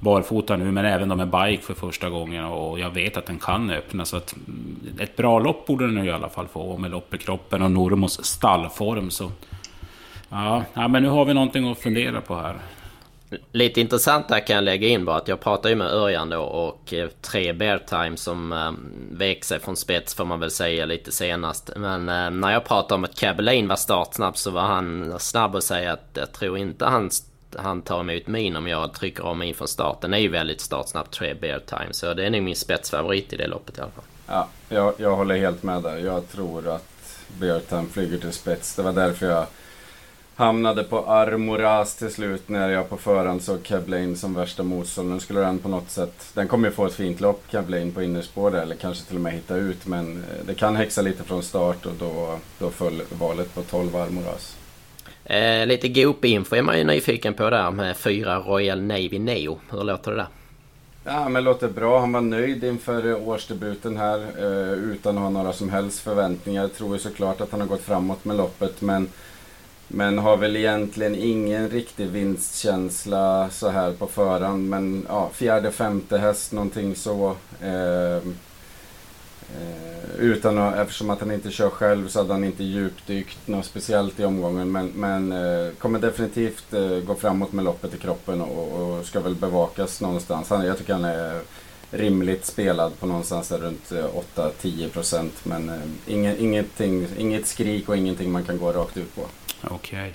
barfota 0.00 0.56
nu, 0.56 0.72
men 0.72 0.84
även 0.84 1.08
de 1.08 1.18
med 1.18 1.28
bike 1.28 1.62
för 1.62 1.74
första 1.74 2.10
gången. 2.10 2.44
Och 2.44 2.78
jag 2.78 2.90
vet 2.90 3.16
att 3.16 3.26
den 3.26 3.38
kan 3.38 3.70
öppna. 3.70 4.04
Så 4.04 4.16
att 4.16 4.34
mm, 4.46 4.76
ett 5.00 5.16
bra 5.16 5.38
lopp 5.38 5.66
borde 5.66 5.86
den 5.86 6.04
i 6.04 6.10
alla 6.10 6.28
fall 6.28 6.48
få. 6.48 6.76
Med 6.76 6.90
lopp 6.90 7.14
i 7.14 7.18
kroppen 7.18 7.62
och 7.62 7.70
Normos 7.70 8.24
stallform. 8.24 9.10
Så 9.10 9.30
ja, 10.28 10.64
ja, 10.74 10.88
men 10.88 11.02
nu 11.02 11.08
har 11.08 11.24
vi 11.24 11.34
någonting 11.34 11.70
att 11.70 11.78
fundera 11.78 12.20
på 12.20 12.34
här. 12.34 12.56
Lite 13.52 13.80
intressant 13.80 14.28
där 14.28 14.46
kan 14.46 14.56
jag 14.56 14.64
lägga 14.64 14.88
in 14.88 15.04
bara 15.04 15.16
att 15.16 15.28
jag 15.28 15.40
pratade 15.40 15.68
ju 15.68 15.76
med 15.76 15.92
Örjan 15.92 16.28
då 16.28 16.40
och 16.40 16.94
eh, 16.94 17.08
tre 17.20 17.52
Bear 17.52 17.78
Time 17.78 18.16
som 18.16 18.52
eh, 18.52 18.72
vek 19.10 19.44
sig 19.44 19.60
från 19.60 19.76
spets 19.76 20.14
får 20.14 20.24
man 20.24 20.40
väl 20.40 20.50
säga 20.50 20.86
lite 20.86 21.12
senast. 21.12 21.70
Men 21.76 22.08
eh, 22.08 22.30
när 22.30 22.52
jag 22.52 22.64
pratade 22.64 22.94
om 22.94 23.04
att 23.04 23.20
Cabelain 23.20 23.68
var 23.68 23.76
startsnabb 23.76 24.36
så 24.36 24.50
var 24.50 24.62
han 24.62 25.14
snabb 25.18 25.54
och 25.54 25.64
säga 25.64 25.92
att 25.92 26.10
jag 26.14 26.32
tror 26.32 26.58
inte 26.58 26.84
han, 26.84 27.10
han 27.56 27.82
tar 27.82 28.00
emot 28.00 28.26
min 28.26 28.56
om 28.56 28.68
jag 28.68 28.94
trycker 28.94 29.24
om 29.24 29.38
min 29.38 29.54
från 29.54 29.68
starten. 29.68 30.10
Den 30.10 30.18
är 30.18 30.22
ju 30.22 30.28
väldigt 30.28 30.60
startsnabb, 30.60 31.10
tre 31.10 31.34
Bear 31.34 31.58
Time. 31.58 31.92
Så 31.92 32.14
det 32.14 32.26
är 32.26 32.30
nog 32.30 32.42
min 32.42 32.56
spetsfavorit 32.56 33.32
i 33.32 33.36
det 33.36 33.46
loppet 33.46 33.78
i 33.78 33.80
alla 33.80 33.90
fall. 33.90 34.04
Ja, 34.26 34.48
jag, 34.68 34.94
jag 34.96 35.16
håller 35.16 35.36
helt 35.36 35.62
med 35.62 35.82
där. 35.82 35.96
Jag 35.96 36.28
tror 36.28 36.68
att 36.68 37.18
Bear 37.40 37.60
Time 37.60 37.88
flyger 37.92 38.18
till 38.18 38.32
spets. 38.32 38.74
Det 38.76 38.82
var 38.82 38.92
därför 38.92 39.26
jag 39.26 39.46
Hamnade 40.38 40.84
på 40.84 40.98
Armoras 40.98 41.94
till 41.94 42.10
slut 42.10 42.48
när 42.48 42.70
jag 42.70 42.88
på 42.88 42.96
förhand 42.96 43.42
såg 43.42 43.58
Kevlin 43.62 44.16
som 44.16 44.34
värsta 44.34 44.62
motståndare. 44.62 45.14
Nu 45.14 45.20
skulle 45.20 45.40
den 45.40 45.58
på 45.58 45.68
något 45.68 45.90
sätt... 45.90 46.30
Den 46.34 46.48
kommer 46.48 46.68
ju 46.68 46.74
få 46.74 46.86
ett 46.86 46.94
fint 46.94 47.20
lopp, 47.20 47.44
Kevlin, 47.50 47.92
på 47.92 48.02
innerspår 48.02 48.50
där, 48.50 48.62
eller 48.62 48.76
kanske 48.76 49.04
till 49.04 49.16
och 49.16 49.22
med 49.22 49.32
hitta 49.32 49.56
ut. 49.56 49.86
Men 49.86 50.16
eh, 50.16 50.46
det 50.46 50.54
kan 50.54 50.76
häxa 50.76 51.02
lite 51.02 51.24
från 51.24 51.42
start 51.42 51.86
och 51.86 51.92
då, 51.98 52.38
då 52.58 52.70
föll 52.70 53.02
valet 53.18 53.54
på 53.54 53.62
12 53.62 53.96
Armoras. 53.96 54.56
Eh, 55.24 55.66
lite 55.66 55.88
Goop-info 55.88 56.56
är 56.56 56.62
man 56.62 56.78
ju 56.78 56.84
nyfiken 56.84 57.34
på 57.34 57.50
där 57.50 57.70
med 57.70 57.96
fyra 57.96 58.38
Royal 58.38 58.82
Navy 58.82 59.18
Neo. 59.18 59.58
Hur 59.70 59.84
låter 59.84 60.10
det 60.10 60.16
där? 60.16 60.28
Ja, 61.04 61.28
men 61.28 61.44
låter 61.44 61.68
bra. 61.68 62.00
Han 62.00 62.12
var 62.12 62.20
nöjd 62.20 62.64
inför 62.64 63.28
årsdebuten 63.28 63.96
här 63.96 64.18
eh, 64.18 64.72
utan 64.72 65.16
att 65.16 65.22
ha 65.22 65.30
några 65.30 65.52
som 65.52 65.68
helst 65.68 66.00
förväntningar. 66.00 66.62
Jag 66.62 66.74
tror 66.74 66.92
ju 66.92 66.98
såklart 66.98 67.40
att 67.40 67.50
han 67.50 67.60
har 67.60 67.68
gått 67.68 67.82
framåt 67.82 68.24
med 68.24 68.36
loppet, 68.36 68.80
men 68.80 69.08
men 69.88 70.18
har 70.18 70.36
väl 70.36 70.56
egentligen 70.56 71.14
ingen 71.14 71.70
riktig 71.70 72.06
vinstkänsla 72.06 73.50
så 73.50 73.68
här 73.68 73.92
på 73.92 74.06
förhand. 74.06 74.68
Men 74.68 75.06
ja, 75.08 75.30
fjärde, 75.34 75.72
femte 75.72 76.18
häst 76.18 76.52
någonting 76.52 76.96
så. 76.96 77.36
Eh, 77.62 78.16
eh, 78.16 78.22
utan 80.18 80.58
att, 80.58 80.76
eftersom 80.76 81.10
att 81.10 81.20
han 81.20 81.32
inte 81.32 81.50
kör 81.50 81.70
själv 81.70 82.08
så 82.08 82.18
hade 82.18 82.32
han 82.32 82.44
inte 82.44 82.64
djupdykt 82.64 83.48
något 83.48 83.64
speciellt 83.64 84.20
i 84.20 84.24
omgången. 84.24 84.72
Men, 84.72 84.86
men 84.88 85.32
eh, 85.32 85.72
kommer 85.78 85.98
definitivt 85.98 86.74
eh, 86.74 86.98
gå 86.98 87.14
framåt 87.14 87.52
med 87.52 87.64
loppet 87.64 87.94
i 87.94 87.98
kroppen 87.98 88.40
och, 88.40 88.98
och, 88.98 89.06
ska 89.06 89.20
väl 89.20 89.34
bevakas 89.34 90.00
någonstans. 90.00 90.50
Han, 90.50 90.66
jag 90.66 90.78
tycker 90.78 90.92
han 90.92 91.04
är 91.04 91.40
rimligt 91.90 92.44
spelad 92.44 92.98
på 93.00 93.06
någonstans 93.06 93.52
runt 93.52 93.92
eh, 93.92 94.06
8-10 94.34 94.88
procent. 94.88 95.44
Men 95.44 95.68
eh, 96.06 96.42
inget 97.18 97.46
skrik 97.46 97.88
och 97.88 97.96
ingenting 97.96 98.32
man 98.32 98.44
kan 98.44 98.58
gå 98.58 98.72
rakt 98.72 98.96
ut 98.96 99.14
på. 99.14 99.22
Okej. 99.62 99.98
Okay. 99.98 100.12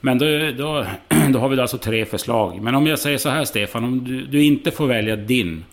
Men 0.00 0.18
då, 0.18 0.26
då, 0.58 0.86
då 1.32 1.38
har 1.38 1.48
vi 1.48 1.60
alltså 1.60 1.78
tre 1.78 2.04
förslag. 2.04 2.60
Men 2.60 2.74
om 2.74 2.86
jag 2.86 2.98
säger 2.98 3.18
så 3.18 3.28
här 3.28 3.44
Stefan, 3.44 3.84
om 3.84 4.04
du, 4.04 4.26
du 4.26 4.44
inte 4.44 4.70
får 4.70 4.86
välja 4.86 5.16
din. 5.16 5.64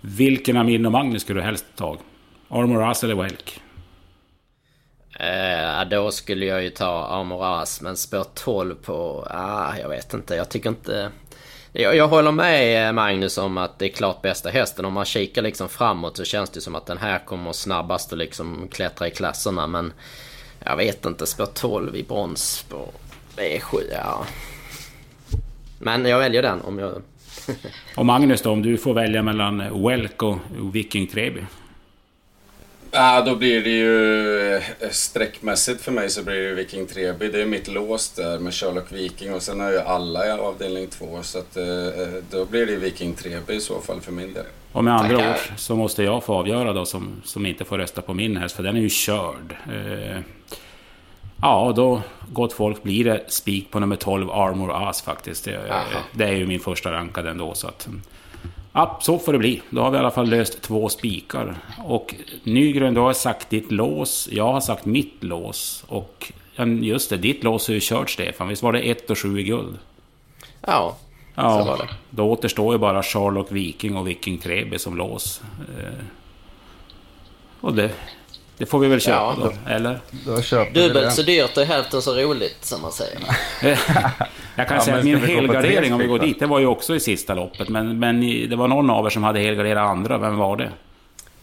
Vilken 0.00 0.56
av 0.56 0.64
min 0.64 0.86
och 0.86 0.92
Magnus 0.92 1.22
skulle 1.22 1.40
du 1.40 1.44
helst 1.44 1.66
ta? 1.76 1.98
Armoras 2.48 3.04
eller 3.04 3.14
Welk? 3.14 3.60
Eh, 5.18 5.88
då 5.90 6.10
skulle 6.10 6.46
jag 6.46 6.62
ju 6.62 6.70
ta 6.70 7.06
Armoras, 7.06 7.80
men 7.80 7.96
spår 7.96 8.26
12 8.34 8.74
på... 8.74 9.26
Ah, 9.30 9.76
jag 9.78 9.88
vet 9.88 10.14
inte. 10.14 10.34
Jag 10.34 10.48
tycker 10.48 10.68
inte... 10.68 11.10
Jag, 11.72 11.96
jag 11.96 12.08
håller 12.08 12.32
med 12.32 12.86
eh, 12.88 12.92
Magnus 12.92 13.38
om 13.38 13.58
att 13.58 13.78
det 13.78 13.84
är 13.84 13.88
klart 13.88 14.22
bästa 14.22 14.50
hästen. 14.50 14.84
Om 14.84 14.92
man 14.92 15.04
kikar 15.04 15.42
liksom 15.42 15.68
framåt 15.68 16.16
så 16.16 16.24
känns 16.24 16.50
det 16.50 16.60
som 16.60 16.74
att 16.74 16.86
den 16.86 16.98
här 16.98 17.18
kommer 17.18 17.52
snabbast 17.52 18.12
att 18.12 18.18
liksom 18.18 18.68
klättra 18.72 19.08
i 19.08 19.10
klasserna. 19.10 19.66
Men 19.66 19.92
jag 20.64 20.76
vet 20.76 21.06
inte. 21.06 21.26
Spår 21.26 21.46
12 21.46 21.96
i 21.96 22.02
brons 22.02 22.64
på 22.68 22.88
V7, 23.36 23.80
ja. 23.92 24.26
Men 25.78 26.06
jag 26.06 26.18
väljer 26.18 26.42
den 26.42 26.60
om 26.60 26.78
jag... 26.78 27.02
och 27.96 28.06
Magnus 28.06 28.42
då, 28.42 28.50
om 28.50 28.62
du 28.62 28.78
får 28.78 28.94
välja 28.94 29.22
mellan 29.22 29.84
Welk 29.86 30.22
och 30.22 30.38
Viking 30.72 31.06
Treby? 31.06 31.40
Ja, 32.96 33.22
då 33.26 33.36
blir 33.36 33.64
det 33.64 33.70
ju 33.70 34.54
eh, 34.54 34.90
streckmässigt 34.90 35.80
för 35.80 35.92
mig 35.92 36.10
så 36.10 36.22
blir 36.22 36.42
det 36.42 36.54
Viking 36.54 36.86
Treby. 36.86 37.28
Det 37.28 37.42
är 37.42 37.46
mitt 37.46 37.68
lås 37.68 38.10
där 38.10 38.38
med 38.38 38.54
Sherlock 38.54 38.92
Viking 38.92 39.34
och 39.34 39.42
sen 39.42 39.60
har 39.60 39.70
ju 39.70 39.78
alla 39.78 40.26
i 40.26 40.30
avdelning 40.30 40.86
två. 40.86 41.22
Så 41.22 41.38
att, 41.38 41.56
eh, 41.56 41.86
eh, 41.86 42.08
då 42.30 42.44
blir 42.44 42.66
det 42.66 42.76
Viking 42.76 43.14
Treby 43.14 43.54
i 43.54 43.60
så 43.60 43.80
fall 43.80 44.00
för 44.00 44.12
min 44.12 44.32
del. 44.32 44.44
Och 44.74 44.84
med 44.84 44.94
andra 44.94 45.16
ord 45.16 45.36
så 45.56 45.76
måste 45.76 46.02
jag 46.02 46.24
få 46.24 46.34
avgöra 46.34 46.72
då 46.72 46.84
som, 46.84 47.22
som 47.24 47.46
inte 47.46 47.64
får 47.64 47.78
rösta 47.78 48.02
på 48.02 48.14
min 48.14 48.36
häst 48.36 48.56
för 48.56 48.62
den 48.62 48.76
är 48.76 48.80
ju 48.80 48.88
körd. 48.88 49.56
Eh, 49.72 50.20
ja, 51.42 51.72
då 51.76 52.02
gott 52.32 52.52
folk 52.52 52.82
blir 52.82 53.04
det 53.04 53.24
spik 53.28 53.70
på 53.70 53.80
nummer 53.80 53.96
12 53.96 54.30
Armor 54.30 54.88
As 54.88 55.02
faktiskt. 55.02 55.44
Det, 55.44 55.60
det, 56.12 56.24
är 56.24 56.32
ju 56.32 56.46
min 56.46 56.60
första 56.60 56.92
rankad 56.92 57.26
ändå 57.26 57.54
så 57.54 57.68
att... 57.68 57.88
Ja, 58.72 58.98
så 59.02 59.18
får 59.18 59.32
det 59.32 59.38
bli. 59.38 59.62
Då 59.70 59.82
har 59.82 59.90
vi 59.90 59.96
i 59.96 60.00
alla 60.00 60.10
fall 60.10 60.28
löst 60.28 60.62
två 60.62 60.88
spikar. 60.88 61.56
Och 61.84 62.14
Nygren, 62.42 62.94
du 62.94 63.00
har 63.00 63.12
sagt 63.12 63.50
ditt 63.50 63.72
lås. 63.72 64.28
Jag 64.32 64.52
har 64.52 64.60
sagt 64.60 64.84
mitt 64.84 65.24
lås. 65.24 65.84
Och 65.88 66.32
just 66.80 67.10
det, 67.10 67.16
ditt 67.16 67.44
lås 67.44 67.68
är 67.68 67.74
ju 67.74 67.80
kört 67.82 68.10
Stefan. 68.10 68.48
Visst 68.48 68.62
var 68.62 68.72
det 68.72 68.80
1 68.80 69.10
och 69.10 69.18
7 69.18 69.40
i 69.40 69.42
guld? 69.42 69.78
Ja, 70.60 70.96
ja 71.34 71.58
så 71.58 71.64
var 71.64 71.78
det. 71.78 71.88
Då 72.10 72.30
återstår 72.30 72.74
ju 72.74 72.78
bara 72.78 73.02
Charlotte 73.02 73.52
Viking 73.52 73.96
och 73.96 74.08
Viking 74.08 74.38
Treby 74.38 74.78
som 74.78 74.96
lås. 74.96 75.42
Eh, 75.78 76.04
och 77.60 77.74
det, 77.74 77.90
det 78.58 78.66
får 78.66 78.78
vi 78.78 78.88
väl 78.88 79.00
köpa 79.00 79.16
ja, 79.16 79.36
då, 79.40 79.46
då, 79.46 79.70
eller? 79.70 80.00
Då 80.10 80.64
Dubbelt 80.74 81.12
så 81.12 81.22
dyrt 81.22 81.56
och 81.56 81.62
hälften 81.62 82.02
så 82.02 82.14
roligt 82.14 82.64
som 82.64 82.82
man 82.82 82.92
säger. 82.92 83.20
jag 84.56 84.68
kan 84.68 84.76
ja, 84.76 84.80
säga 84.80 84.96
att 84.96 85.04
min 85.04 85.22
helgardering, 85.22 85.92
om 85.92 85.98
vi 85.98 86.06
går 86.06 86.18
dit, 86.18 86.38
det 86.38 86.46
var 86.46 86.58
ju 86.58 86.66
också 86.66 86.96
i 86.96 87.00
sista 87.00 87.34
loppet. 87.34 87.68
Men, 87.68 87.98
men 87.98 88.20
det 88.20 88.56
var 88.56 88.68
någon 88.68 88.90
av 88.90 89.06
er 89.06 89.10
som 89.10 89.22
hade 89.22 89.40
helgarderat 89.40 89.90
andra. 89.90 90.18
Vem 90.18 90.36
var 90.36 90.56
det? 90.56 90.70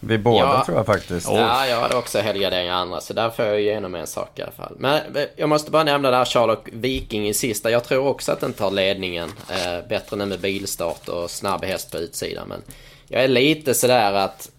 Vi 0.04 0.18
båda 0.18 0.38
ja. 0.38 0.62
tror 0.64 0.76
jag 0.76 0.86
faktiskt. 0.86 1.28
Ja, 1.28 1.66
jag 1.66 1.80
hade 1.80 1.96
också 1.96 2.18
helgardering 2.18 2.68
andra. 2.68 3.00
Så 3.00 3.12
där 3.12 3.30
får 3.30 3.44
jag 3.44 3.60
igenom 3.60 3.94
en 3.94 4.06
sak 4.06 4.38
i 4.38 4.42
alla 4.42 4.52
fall. 4.52 4.74
Men 4.78 5.00
jag 5.36 5.48
måste 5.48 5.70
bara 5.70 5.84
nämna 5.84 6.10
där 6.10 6.24
Charlotte 6.24 6.68
Viking 6.72 7.28
i 7.28 7.34
sista. 7.34 7.70
Jag 7.70 7.84
tror 7.84 8.06
också 8.06 8.32
att 8.32 8.40
den 8.40 8.52
tar 8.52 8.70
ledningen. 8.70 9.32
Eh, 9.50 9.88
bättre 9.88 10.16
nu 10.16 10.26
med 10.26 10.40
bilstart 10.40 11.08
och 11.08 11.30
snabb 11.30 11.64
häst 11.64 11.90
på 11.90 11.98
utsidan. 11.98 12.48
Men 12.48 12.62
jag 13.08 13.24
är 13.24 13.28
lite 13.28 13.74
sådär 13.74 14.12
att 14.12 14.50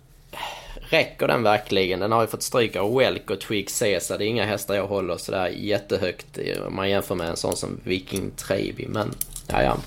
Räcker 0.90 1.28
den 1.28 1.44
verkligen? 1.44 2.00
Den 2.00 2.12
har 2.12 2.22
ju 2.22 2.28
fått 2.28 2.44
stryk 2.44 2.76
av 2.76 2.96
Welk 2.96 3.30
och 3.30 3.40
Twig 3.40 3.70
Caesar. 3.80 4.18
Det 4.18 4.26
är 4.26 4.28
inga 4.28 4.46
hästar 4.46 4.76
jag 4.76 4.88
håller 4.88 5.18
sådär 5.18 5.48
jättehögt 5.48 6.40
om 6.68 6.76
man 6.76 6.90
jämför 6.90 7.16
med 7.16 7.30
en 7.30 7.38
sån 7.38 7.56
som 7.56 7.80
Viking 7.84 8.32
Trevi. 8.32 8.88
Men 8.88 9.16
ja, 9.48 9.64
ja. 9.64 9.78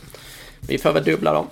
Vi 0.60 0.78
får 0.78 0.92
väl 0.92 1.04
dubbla 1.04 1.32
dem. 1.32 1.46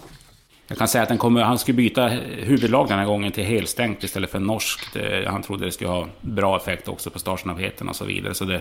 Jag 0.74 0.78
kan 0.78 0.88
säga 0.88 1.02
att 1.02 1.08
den 1.08 1.18
kommer, 1.18 1.42
han 1.42 1.58
skulle 1.58 1.76
byta 1.76 2.06
huvudlag 2.38 2.88
den 2.88 2.98
här 2.98 3.06
gången 3.06 3.32
till 3.32 3.44
helstängt 3.44 4.04
istället 4.04 4.30
för 4.30 4.38
norskt. 4.38 4.96
Han 5.26 5.42
trodde 5.42 5.64
det 5.64 5.72
skulle 5.72 5.90
ha 5.90 6.06
bra 6.20 6.56
effekt 6.56 6.88
också 6.88 7.10
på 7.10 7.18
startsnabbheten 7.18 7.88
och 7.88 7.96
så 7.96 8.04
vidare. 8.04 8.34
Så 8.34 8.44
det, 8.44 8.60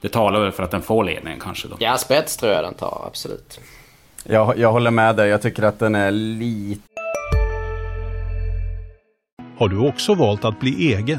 det 0.00 0.08
talar 0.08 0.40
väl 0.40 0.52
för 0.52 0.62
att 0.62 0.70
den 0.70 0.82
får 0.82 1.04
ledningen 1.04 1.40
kanske 1.40 1.68
då. 1.68 1.76
Ja, 1.78 1.96
spets 1.96 2.36
tror 2.36 2.52
jag 2.52 2.64
den 2.64 2.74
tar, 2.74 3.04
absolut. 3.06 3.60
Jag, 4.24 4.58
jag 4.58 4.72
håller 4.72 4.90
med 4.90 5.16
dig. 5.16 5.28
Jag 5.28 5.42
tycker 5.42 5.62
att 5.62 5.78
den 5.78 5.94
är 5.94 6.10
lite 6.10 6.82
har 9.58 9.68
du 9.68 9.78
också 9.78 10.14
valt 10.14 10.44
att 10.44 10.60
bli 10.60 10.94
egen? 10.94 11.18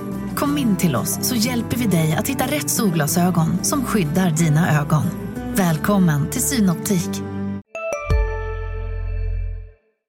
Kom 0.35 0.57
in 0.57 0.77
till 0.77 0.95
oss 0.95 1.19
så 1.21 1.35
hjälper 1.35 1.77
vi 1.77 1.85
dig 1.87 2.15
att 2.19 2.27
hitta 2.27 2.45
rätt 2.45 2.69
solglasögon 2.69 3.63
som 3.63 3.85
skyddar 3.85 4.29
dina 4.29 4.79
ögon. 4.81 5.03
Välkommen 5.55 6.29
till 6.29 6.41
Synoptik. 6.41 7.21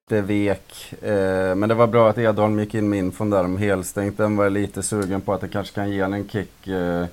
Det 0.09 0.21
vek, 0.21 0.93
eh, 1.01 1.55
men 1.55 1.69
det 1.69 1.75
var 1.75 1.87
bra 1.87 2.09
att 2.09 2.17
Edholm 2.17 2.59
gick 2.59 2.75
in 2.75 2.89
med 2.89 2.99
infon 2.99 3.29
där 3.29 3.43
om 3.43 3.57
helstängt. 3.57 4.17
Den 4.17 4.35
var 4.35 4.43
jag 4.43 4.53
lite 4.53 4.83
sugen 4.83 5.21
på 5.21 5.33
att 5.33 5.41
det 5.41 5.47
kanske 5.47 5.75
kan 5.75 5.91
ge 5.91 5.99
en 5.99 6.27
kick. 6.27 6.67
Eh, 6.67 7.05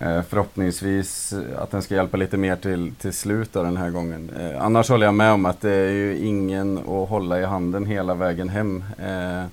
eh, 0.00 0.22
förhoppningsvis 0.28 1.34
att 1.56 1.70
den 1.70 1.82
ska 1.82 1.94
hjälpa 1.94 2.16
lite 2.16 2.36
mer 2.36 2.56
till, 2.56 2.92
till 2.94 3.12
slut 3.12 3.52
den 3.52 3.76
här 3.76 3.90
gången. 3.90 4.30
Eh, 4.40 4.64
annars 4.64 4.88
håller 4.88 5.06
jag 5.06 5.14
med 5.14 5.32
om 5.32 5.46
att 5.46 5.60
det 5.60 5.70
är 5.70 5.90
ju 5.90 6.18
ingen 6.18 6.78
att 6.78 7.08
hålla 7.08 7.40
i 7.40 7.44
handen 7.44 7.86
hela 7.86 8.14
vägen 8.14 8.48
hem. 8.48 8.84
Eh, 8.98 9.44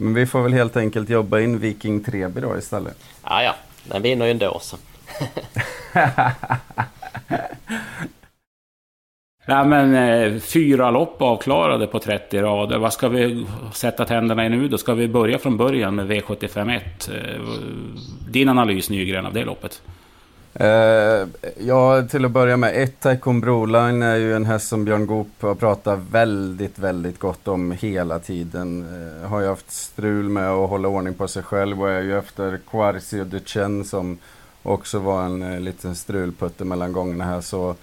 men 0.00 0.14
vi 0.14 0.26
får 0.26 0.42
väl 0.42 0.52
helt 0.52 0.76
enkelt 0.76 1.10
jobba 1.10 1.40
in 1.40 1.58
Viking 1.58 2.04
Treby 2.04 2.40
då 2.40 2.58
istället. 2.58 2.98
Ja, 3.24 3.42
ja. 3.42 3.54
Den 3.84 4.02
vinner 4.02 4.24
ju 4.24 4.30
ändå 4.30 4.58
så. 4.60 4.76
Ja, 9.46 9.64
men 9.64 9.94
eh, 9.94 10.40
fyra 10.40 10.90
lopp 10.90 11.22
avklarade 11.22 11.86
på 11.86 11.98
30 11.98 12.42
rader. 12.42 12.78
Vad 12.78 12.92
ska 12.92 13.08
vi 13.08 13.46
sätta 13.72 14.04
tänderna 14.04 14.46
i 14.46 14.48
nu 14.48 14.68
då? 14.68 14.78
Ska 14.78 14.94
vi 14.94 15.08
börja 15.08 15.38
från 15.38 15.56
början 15.56 15.94
med 15.94 16.10
V751? 16.10 16.80
Eh, 17.10 17.40
din 18.30 18.48
analys 18.48 18.90
Nygren 18.90 19.26
av 19.26 19.32
det 19.32 19.44
loppet? 19.44 19.82
Uh, 20.60 21.28
ja, 21.58 22.02
till 22.10 22.24
att 22.24 22.30
börja 22.30 22.56
med, 22.56 22.82
ett 22.82 23.00
Taikon 23.00 23.40
Broline 23.40 24.02
är 24.02 24.16
ju 24.16 24.34
en 24.34 24.44
häst 24.44 24.68
som 24.68 24.84
Björn 24.84 25.06
Goop 25.06 25.28
har 25.40 25.54
pratat 25.54 25.98
väldigt, 26.10 26.78
väldigt 26.78 27.18
gott 27.18 27.48
om 27.48 27.72
hela 27.72 28.18
tiden. 28.18 28.86
Uh, 29.22 29.28
har 29.28 29.40
ju 29.40 29.46
haft 29.46 29.70
strul 29.70 30.28
med 30.28 30.50
att 30.50 30.68
hålla 30.68 30.88
ordning 30.88 31.14
på 31.14 31.28
sig 31.28 31.42
själv 31.42 31.82
och 31.82 31.90
är 31.90 32.00
ju 32.00 32.18
efter 32.18 32.58
Quarcio 32.70 33.24
Duchen 33.24 33.84
som 33.84 34.18
också 34.62 34.98
var 34.98 35.24
en 35.24 35.42
uh, 35.42 35.60
liten 35.60 35.96
strulputte 35.96 36.64
mellan 36.64 36.92
gångerna 36.92 37.24
här. 37.24 37.40
Så 37.40 37.68
uh, 37.70 37.76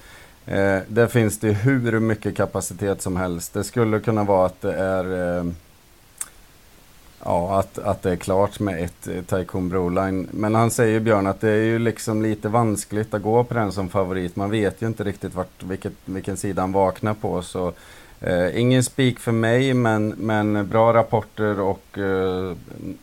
där 0.87 1.07
finns 1.07 1.39
det 1.39 1.51
hur 1.51 1.99
mycket 1.99 2.37
kapacitet 2.37 3.01
som 3.01 3.17
helst. 3.17 3.53
Det 3.53 3.63
skulle 3.63 3.99
kunna 3.99 4.23
vara 4.23 4.45
att 4.45 4.61
det 4.61 4.73
är 4.73 5.45
Ja, 7.23 7.59
att, 7.59 7.79
att 7.79 8.01
det 8.01 8.11
är 8.11 8.15
klart 8.15 8.59
med 8.59 8.83
ett 8.83 9.07
eh, 9.07 9.21
Taikon 9.21 9.69
Broline. 9.69 10.27
Men 10.31 10.55
han 10.55 10.71
säger 10.71 10.99
Björn 10.99 11.27
att 11.27 11.41
det 11.41 11.49
är 11.49 11.63
ju 11.63 11.79
liksom 11.79 12.21
lite 12.21 12.49
vanskligt 12.49 13.13
att 13.13 13.21
gå 13.21 13.43
på 13.43 13.53
den 13.53 13.71
som 13.71 13.89
favorit. 13.89 14.35
Man 14.35 14.49
vet 14.49 14.81
ju 14.81 14.87
inte 14.87 15.03
riktigt 15.03 15.35
vart, 15.35 15.63
vilket, 15.63 15.93
vilken 16.05 16.37
sida 16.37 16.61
han 16.61 16.71
vaknar 16.71 17.13
på. 17.13 17.41
Så 17.41 17.73
eh, 18.21 18.59
ingen 18.59 18.83
spik 18.83 19.19
för 19.19 19.31
mig, 19.31 19.73
men, 19.73 20.07
men 20.07 20.67
bra 20.67 20.93
rapporter 20.93 21.59
och 21.59 21.97
eh, 21.97 22.55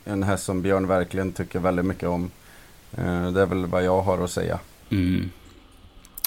en 0.04 0.22
häst 0.22 0.44
som 0.44 0.62
Björn 0.62 0.86
verkligen 0.86 1.32
tycker 1.32 1.58
väldigt 1.58 1.84
mycket 1.84 2.08
om. 2.08 2.30
Eh, 2.96 3.26
det 3.26 3.42
är 3.42 3.46
väl 3.46 3.66
vad 3.66 3.84
jag 3.84 4.02
har 4.02 4.24
att 4.24 4.30
säga. 4.30 4.58
Mm. 4.90 5.30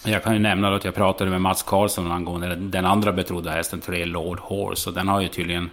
Jag 0.05 0.23
kan 0.23 0.33
ju 0.33 0.39
nämna 0.39 0.75
att 0.75 0.85
jag 0.85 0.95
pratade 0.95 1.31
med 1.31 1.41
Mats 1.41 1.63
Karlsson 1.63 2.11
angående 2.11 2.55
den 2.55 2.85
andra 2.85 3.11
betrodda 3.11 3.51
hästen, 3.51 3.81
Tre 3.81 4.05
Lord 4.05 4.39
Horse. 4.39 4.89
Och 4.89 4.95
den 4.95 5.07
har 5.07 5.21
ju 5.21 5.27
tydligen 5.27 5.69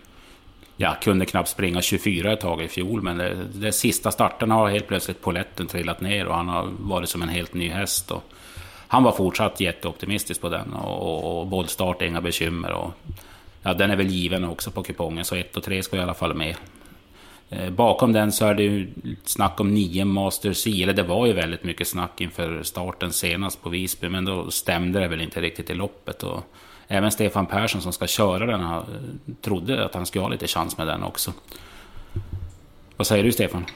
jag 0.76 1.02
kunde 1.02 1.26
knappt 1.26 1.48
springa 1.48 1.82
24 1.82 2.32
ett 2.32 2.40
tag 2.40 2.62
i 2.62 2.68
fjol, 2.68 3.02
men 3.02 3.18
det, 3.18 3.36
det 3.54 3.72
sista 3.72 4.10
starten 4.10 4.50
har 4.50 4.68
helt 4.68 4.88
plötsligt 4.88 5.20
poletten 5.20 5.66
trillat 5.66 6.00
ner 6.00 6.26
och 6.26 6.34
han 6.34 6.48
har 6.48 6.68
varit 6.78 7.08
som 7.08 7.22
en 7.22 7.28
helt 7.28 7.54
ny 7.54 7.68
häst. 7.68 8.10
Och 8.10 8.22
han 8.88 9.02
var 9.02 9.12
fortsatt 9.12 9.60
jätteoptimistisk 9.60 10.40
på 10.40 10.48
den 10.48 10.72
och, 10.72 11.02
och, 11.02 11.40
och 11.40 11.46
bollstart, 11.46 12.02
inga 12.02 12.20
bekymmer. 12.20 12.72
Och, 12.72 12.90
ja, 13.62 13.74
den 13.74 13.90
är 13.90 13.96
väl 13.96 14.06
given 14.06 14.44
också 14.44 14.70
på 14.70 14.82
kupongen, 14.82 15.24
så 15.24 15.34
1 15.34 15.56
och 15.56 15.62
3 15.62 15.82
ska 15.82 15.96
i 15.96 16.00
alla 16.00 16.14
fall 16.14 16.34
med. 16.34 16.56
Eh, 17.50 17.70
bakom 17.70 18.12
den 18.12 18.32
så 18.32 18.46
är 18.46 18.54
det 18.54 18.62
ju 18.62 18.88
snack 19.24 19.60
om 19.60 19.74
nio 19.74 20.04
Master 20.04 20.52
C, 20.52 20.70
e, 20.70 20.82
eller 20.82 20.92
det 20.92 21.02
var 21.02 21.26
ju 21.26 21.32
väldigt 21.32 21.64
mycket 21.64 21.88
snack 21.88 22.20
inför 22.20 22.62
starten 22.62 23.12
senast 23.12 23.62
på 23.62 23.68
Visby, 23.68 24.08
men 24.08 24.24
då 24.24 24.50
stämde 24.50 25.00
det 25.00 25.08
väl 25.08 25.20
inte 25.20 25.40
riktigt 25.40 25.70
i 25.70 25.74
loppet. 25.74 26.22
Och, 26.22 26.54
även 26.88 27.12
Stefan 27.12 27.46
Persson 27.46 27.80
som 27.82 27.92
ska 27.92 28.06
köra 28.06 28.46
den 28.46 28.60
här 28.60 28.82
trodde 29.40 29.84
att 29.84 29.94
han 29.94 30.06
skulle 30.06 30.24
ha 30.24 30.28
lite 30.28 30.46
chans 30.46 30.78
med 30.78 30.86
den 30.86 31.02
också. 31.02 31.32
Vad 32.96 33.06
säger 33.06 33.24
du 33.24 33.32
Stefan? 33.32 33.66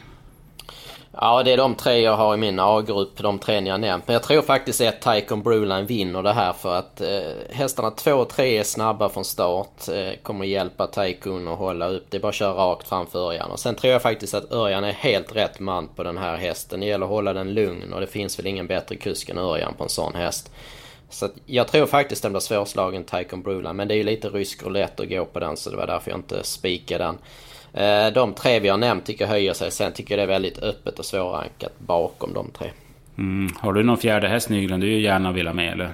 Ja, 1.21 1.43
det 1.43 1.53
är 1.53 1.57
de 1.57 1.75
tre 1.75 2.01
jag 2.01 2.17
har 2.17 2.35
i 2.35 2.37
min 2.37 2.59
A-grupp, 2.61 3.17
de 3.17 3.39
tre 3.39 3.61
ni 3.61 3.71
har 3.71 3.79
nämnt. 3.79 4.05
Men 4.07 4.15
jag 4.15 4.23
tror 4.23 4.43
faktiskt 4.43 4.81
att 4.81 5.01
Tycon 5.01 5.43
Bruline 5.43 5.87
vinner 5.87 6.23
det 6.23 6.33
här 6.33 6.53
för 6.53 6.75
att 6.75 7.01
eh, 7.01 7.19
hästarna 7.51 7.91
2 7.91 8.13
och 8.13 8.29
3 8.29 8.59
är 8.59 8.65
snabba 8.65 9.09
från 9.09 9.25
start. 9.25 9.89
Eh, 9.89 10.13
kommer 10.23 10.45
hjälpa 10.45 10.87
Taikon 10.87 11.49
att 11.49 11.59
hålla 11.59 11.89
upp. 11.89 12.07
Det 12.11 12.17
är 12.17 12.21
bara 12.21 12.29
att 12.29 12.35
köra 12.35 12.53
rakt 12.53 12.89
framför 12.89 13.19
Örjan. 13.19 13.51
Och 13.51 13.59
sen 13.59 13.75
tror 13.75 13.93
jag 13.93 14.03
faktiskt 14.03 14.35
att 14.35 14.53
Örjan 14.53 14.85
är 14.85 14.93
helt 14.93 15.37
rätt 15.37 15.61
man 15.61 15.89
på 15.89 16.03
den 16.03 16.19
här 16.19 16.37
hästen. 16.37 16.81
Det 16.81 16.87
gäller 16.87 17.07
att 17.07 17.11
hålla 17.11 17.33
den 17.33 17.55
lugn 17.55 17.93
och 17.93 18.01
det 18.01 18.07
finns 18.07 18.39
väl 18.39 18.47
ingen 18.47 18.67
bättre 18.67 18.97
kusk 18.97 19.29
än 19.29 19.39
Örjan 19.39 19.75
på 19.75 19.85
en 19.85 19.91
sån 19.91 20.15
häst. 20.15 20.51
Så 21.11 21.29
jag 21.47 21.69
tror 21.69 21.87
faktiskt 21.87 22.23
den 22.23 22.33
blir 22.33 22.41
svårslagen 22.41 23.05
Tycon 23.05 23.43
Bruline. 23.43 23.77
Men 23.77 23.89
det 23.89 23.95
är 23.95 23.97
ju 23.97 24.03
lite 24.03 24.29
rysk 24.29 24.63
roulette 24.63 25.03
att 25.03 25.09
gå 25.09 25.25
på 25.25 25.39
den 25.39 25.57
så 25.57 25.71
det 25.71 25.77
var 25.77 25.87
därför 25.87 26.11
jag 26.11 26.19
inte 26.19 26.45
spikade 26.45 27.05
den. 27.05 27.19
Eh, 27.73 28.13
de 28.13 28.33
tre 28.33 28.61
vi 28.61 28.69
har 28.69 28.77
nämnt 28.77 29.07
tycker 29.07 29.25
jag 29.25 29.31
höjer 29.31 29.53
sig. 29.53 29.71
Sen 29.71 29.93
tycker 29.93 30.15
jag 30.15 30.19
det 30.19 30.33
är 30.33 30.35
väldigt 30.35 30.59
öppet 30.59 30.99
och 30.99 31.05
svårrankat 31.05 31.73
bakom 31.79 32.35
de 32.35 32.51
tre. 32.59 32.71
Mm. 33.19 33.53
Har 33.59 33.73
du 33.73 33.83
någon 33.83 33.99
fjärde 33.99 34.29
häst 34.29 34.49
Nygren 34.49 34.81
du 34.81 35.01
gärna 35.01 35.33
vill 35.33 35.47
ha 35.47 35.55
med 35.55 35.73
eller? 35.73 35.91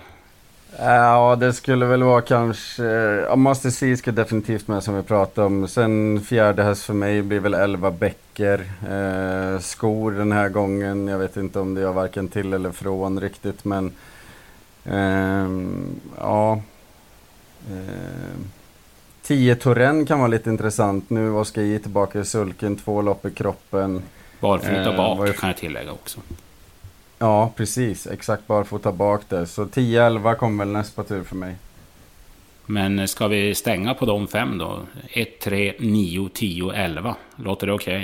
Ja, 0.79 1.37
det 1.41 1.53
skulle 1.53 1.87
väl 1.87 2.03
vara 2.03 2.21
kanske... 2.21 2.85
Ja, 3.29 3.37
Master 3.37 3.71
C 3.71 3.97
ska 3.97 4.13
definitivt 4.13 4.69
med 4.69 4.83
som 4.83 4.97
vi 4.97 5.03
pratade 5.03 5.47
om. 5.47 5.69
Sen 5.69 6.21
fjärde 6.21 6.63
häst 6.63 6.85
för 6.85 6.95
mig 6.95 7.23
blir 7.23 7.41
väl 7.41 7.55
11 7.55 7.91
Becker. 7.91 8.61
Eh, 8.91 9.61
skor 9.61 10.13
den 10.13 10.33
här 10.33 10.49
gången. 10.49 11.09
Jag 11.09 11.19
vet 11.19 11.37
inte 11.37 11.61
om 11.61 11.75
det 11.75 11.81
är 11.81 11.93
varken 11.93 12.29
till 12.29 12.53
eller 12.53 12.71
från 12.71 13.21
riktigt, 13.21 13.65
men... 13.65 13.93
Eh, 14.85 15.49
ja... 16.19 16.61
Eh, 17.71 18.39
10 19.23 19.57
Torren 19.57 20.07
kan 20.07 20.19
vara 20.19 20.29
lite 20.29 20.51
intressant 20.51 21.11
nu. 21.11 21.31
Oskar 21.31 21.63
J 21.63 21.79
tillbaka 21.79 22.21
i 22.21 22.25
sulken, 22.25 22.77
två 22.77 23.03
lopp 23.03 23.27
i 23.27 23.31
kroppen. 23.31 24.03
Barfota 24.41 24.91
eh, 24.91 24.97
bak 24.97 25.37
kan 25.37 25.49
jag 25.49 25.57
tillägga 25.57 25.93
också. 25.93 26.21
Ja, 27.19 27.53
precis. 27.57 28.07
Exakt 28.07 28.47
barfota 28.47 28.93
bak 28.93 29.23
där. 29.29 29.45
Så 29.45 29.65
10-11 29.65 30.35
kommer 30.35 30.65
väl 30.65 30.73
nästa 30.73 31.03
tur 31.03 31.25
för 31.25 31.37
mig. 31.37 31.57
Men 32.67 33.09
ska 33.09 33.29
vi 33.29 33.55
stänga 33.55 33.95
på 33.95 34.07
de 34.07 34.29
fem 34.29 34.59
då? 34.59 34.81
1, 35.09 35.41
3, 35.41 35.75
9, 35.79 36.29
10, 36.35 36.73
11. 36.73 37.17
Låter 37.37 37.67
det 37.67 37.73
okej? 37.73 37.97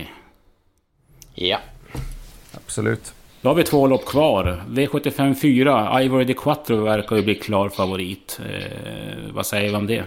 Okay? 1.35 1.49
Ja. 1.49 1.59
Absolut. 2.55 3.15
Då 3.43 3.49
har 3.49 3.55
vi 3.55 3.65
två 3.65 3.87
lopp 3.87 4.05
kvar. 4.05 4.65
V75 4.69 5.35
4, 5.35 6.03
Ivory 6.03 6.25
de 6.25 6.35
Quattro 6.35 6.77
verkar 6.77 7.17
ju 7.17 7.23
bli 7.23 7.35
klar 7.35 7.69
favorit. 7.69 8.41
Eh, 8.51 9.33
vad 9.33 9.47
säger 9.47 9.71
vi 9.71 9.77
om 9.77 9.87
det? 9.87 10.05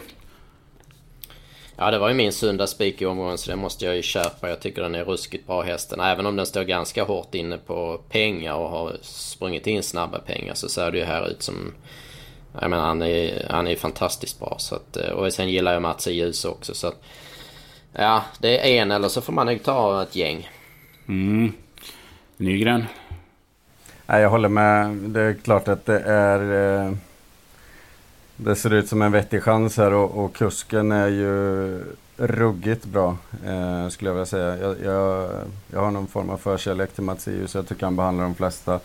Ja, 1.76 1.92
det 1.92 2.00
var 2.00 2.10
ju 2.10 2.16
min 2.16 2.34
sunda 2.34 2.68
spik 2.68 3.02
i 3.02 3.06
omgången 3.06 3.38
så 3.38 3.52
det 3.52 3.58
måste 3.58 3.86
jag 3.86 3.96
ju 3.96 4.02
köpa. 4.02 4.50
Jag 4.50 4.60
tycker 4.60 4.82
den 4.82 4.96
är 4.96 5.06
ruskigt 5.06 5.48
bra 5.48 5.62
hästen. 5.62 6.00
Även 6.00 6.26
om 6.26 6.36
den 6.36 6.46
står 6.46 6.64
ganska 6.64 7.04
hårt 7.04 7.36
inne 7.36 7.58
på 7.58 8.02
pengar 8.10 8.54
och 8.54 8.70
har 8.70 8.98
sprungit 9.02 9.68
in 9.68 9.84
snabba 9.84 10.20
pengar 10.20 10.54
så 10.54 10.70
ser 10.70 10.92
det 10.92 10.98
ju 10.98 11.04
här 11.04 11.28
ut 11.28 11.44
som... 11.44 11.74
Jag 12.62 12.70
menar 12.70 12.86
han 12.86 13.02
är, 13.02 13.48
han 13.50 13.68
är 13.68 13.76
fantastiskt 13.76 14.40
bra. 14.40 14.56
Så 14.60 14.76
att, 14.76 14.98
och 14.98 15.34
sen 15.34 15.50
gillar 15.50 15.74
jag 15.74 15.82
Mats 15.82 16.08
i 16.08 16.14
ljus 16.14 16.46
också 16.46 16.74
så 16.74 16.88
att... 16.88 17.04
Ja, 17.94 18.24
det 18.40 18.60
är 18.60 18.82
en 18.82 18.92
eller 18.92 19.10
så 19.10 19.22
får 19.22 19.34
man 19.34 19.46
nog 19.46 19.64
ta 19.64 20.04
ett 20.04 20.16
gäng. 20.16 20.50
Mm. 21.08 21.54
Nygren? 22.38 22.86
Nej, 24.06 24.22
jag 24.22 24.30
håller 24.30 24.50
med. 24.50 24.96
Det 24.96 25.22
är 25.22 25.34
klart 25.34 25.68
att 25.68 25.86
det 25.86 26.00
är... 26.00 26.86
Eh 26.86 26.94
det 28.36 28.56
ser 28.56 28.74
ut 28.74 28.90
som 28.90 29.02
en 29.02 29.12
vettig 29.12 29.44
chans 29.44 29.78
här 29.78 29.94
och, 29.94 30.26
och 30.26 30.36
kusken 30.36 30.92
är 30.92 31.08
ju 31.08 31.84
ruggigt 32.18 32.86
bra 32.86 33.18
eh, 33.46 33.90
skulle 33.90 34.10
jag 34.10 34.16
vilja 34.16 34.26
säga. 34.26 34.58
Jag, 34.58 34.76
jag, 34.84 35.30
jag 35.72 35.80
har 35.80 35.92
någon 35.92 36.08
form 36.08 36.30
av 36.30 36.38
förkärlek 36.38 36.94
till 36.94 37.04
Mats 37.04 37.28
jag 37.54 37.68
tycker 37.68 37.86
han 37.86 37.96
behandlar 37.96 38.24
de 38.24 38.36
flesta 38.36 38.80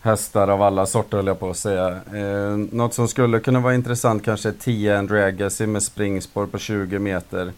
hästar 0.00 0.48
av 0.48 0.62
alla 0.62 0.86
sorter 0.86 1.16
höll 1.16 1.26
jag 1.26 1.40
på 1.40 1.50
att 1.50 1.56
säga. 1.56 2.00
Eh, 2.14 2.56
något 2.56 2.94
som 2.94 3.08
skulle 3.08 3.40
kunna 3.40 3.60
vara 3.60 3.74
intressant 3.74 4.24
kanske 4.24 4.48
är 4.48 4.52
10 4.52 5.26
Agassi 5.26 5.66
med 5.66 5.82
springspår 5.82 6.46
på 6.46 6.58
20 6.58 6.98
meter. 6.98 7.52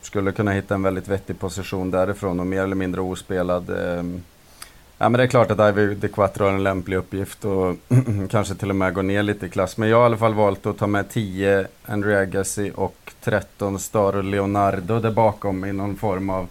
Skulle 0.00 0.32
kunna 0.32 0.50
hitta 0.50 0.74
en 0.74 0.82
väldigt 0.82 1.08
vettig 1.08 1.38
position 1.38 1.90
därifrån 1.90 2.40
och 2.40 2.46
mer 2.46 2.62
eller 2.62 2.76
mindre 2.76 3.00
ospelad. 3.00 3.70
Eh, 3.70 4.02
Ja, 4.98 5.08
men 5.08 5.18
det 5.18 5.22
är 5.22 5.26
klart 5.26 5.50
att 5.50 5.68
Ivy 5.68 5.94
de 5.94 6.08
Quattro 6.08 6.44
har 6.44 6.52
en 6.52 6.62
lämplig 6.62 6.96
uppgift 6.96 7.44
och 7.44 7.76
kanske 8.30 8.54
till 8.54 8.70
och 8.70 8.76
med 8.76 8.94
gå 8.94 9.02
ner 9.02 9.22
lite 9.22 9.46
i 9.46 9.48
klass. 9.48 9.76
Men 9.76 9.88
jag 9.88 9.96
har 9.96 10.02
i 10.02 10.06
alla 10.06 10.16
fall 10.16 10.34
valt 10.34 10.66
att 10.66 10.78
ta 10.78 10.86
med 10.86 11.10
10 11.10 11.66
Andrea 11.86 12.20
Agassi 12.20 12.72
och 12.74 13.12
13 13.20 13.78
Star 13.78 14.16
och 14.16 14.24
Leonardo 14.24 15.00
där 15.00 15.10
bakom 15.10 15.64
i 15.64 15.72
någon 15.72 15.96
form 15.96 16.30
av 16.30 16.48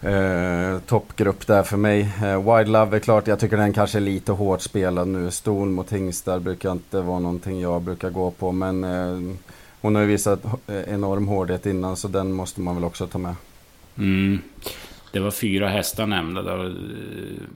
eh, 0.00 0.78
toppgrupp 0.86 1.46
där 1.46 1.62
för 1.62 1.76
mig. 1.76 2.00
Eh, 2.22 2.56
Wide 2.56 2.70
Love 2.70 2.96
är 2.96 3.00
klart, 3.00 3.26
jag 3.26 3.40
tycker 3.40 3.56
den 3.56 3.72
kanske 3.72 3.98
är 3.98 4.00
lite 4.00 4.32
hårt 4.32 4.60
spelad 4.62 5.08
nu. 5.08 5.30
Ston 5.30 5.72
mot 5.72 5.92
hingstar 5.92 6.38
brukar 6.38 6.72
inte 6.72 7.00
vara 7.00 7.18
någonting 7.18 7.60
jag 7.60 7.82
brukar 7.82 8.10
gå 8.10 8.30
på. 8.30 8.52
Men 8.52 8.84
eh, 8.84 9.36
hon 9.80 9.94
har 9.94 10.02
ju 10.02 10.08
visat 10.08 10.44
enorm 10.86 11.28
hårdhet 11.28 11.66
innan 11.66 11.96
så 11.96 12.08
den 12.08 12.32
måste 12.32 12.60
man 12.60 12.74
väl 12.74 12.84
också 12.84 13.06
ta 13.06 13.18
med. 13.18 13.34
Mm. 13.98 14.38
Det 15.12 15.20
var 15.20 15.30
fyra 15.30 15.68
hästar 15.68 16.06
nämnda. 16.06 16.42
Där. 16.42 16.64
Eh, 16.64 16.72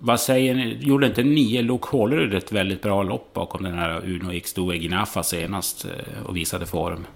vad 0.00 0.20
säger 0.20 0.54
ni? 0.54 0.78
Gjorde 0.80 1.06
inte 1.06 1.22
nio 1.22 1.62
Luke 1.62 1.88
Hålerud 1.90 2.34
ett 2.34 2.52
väldigt 2.52 2.82
bra 2.82 3.02
lopp 3.02 3.32
bakom 3.32 3.62
den 3.62 3.78
här 3.78 4.00
Uno 4.04 4.32
X2 4.32 4.74
Egnafa 4.74 5.22
senast 5.22 5.84
eh, 5.84 6.26
och 6.26 6.36
visade 6.36 6.66
form? 6.66 7.06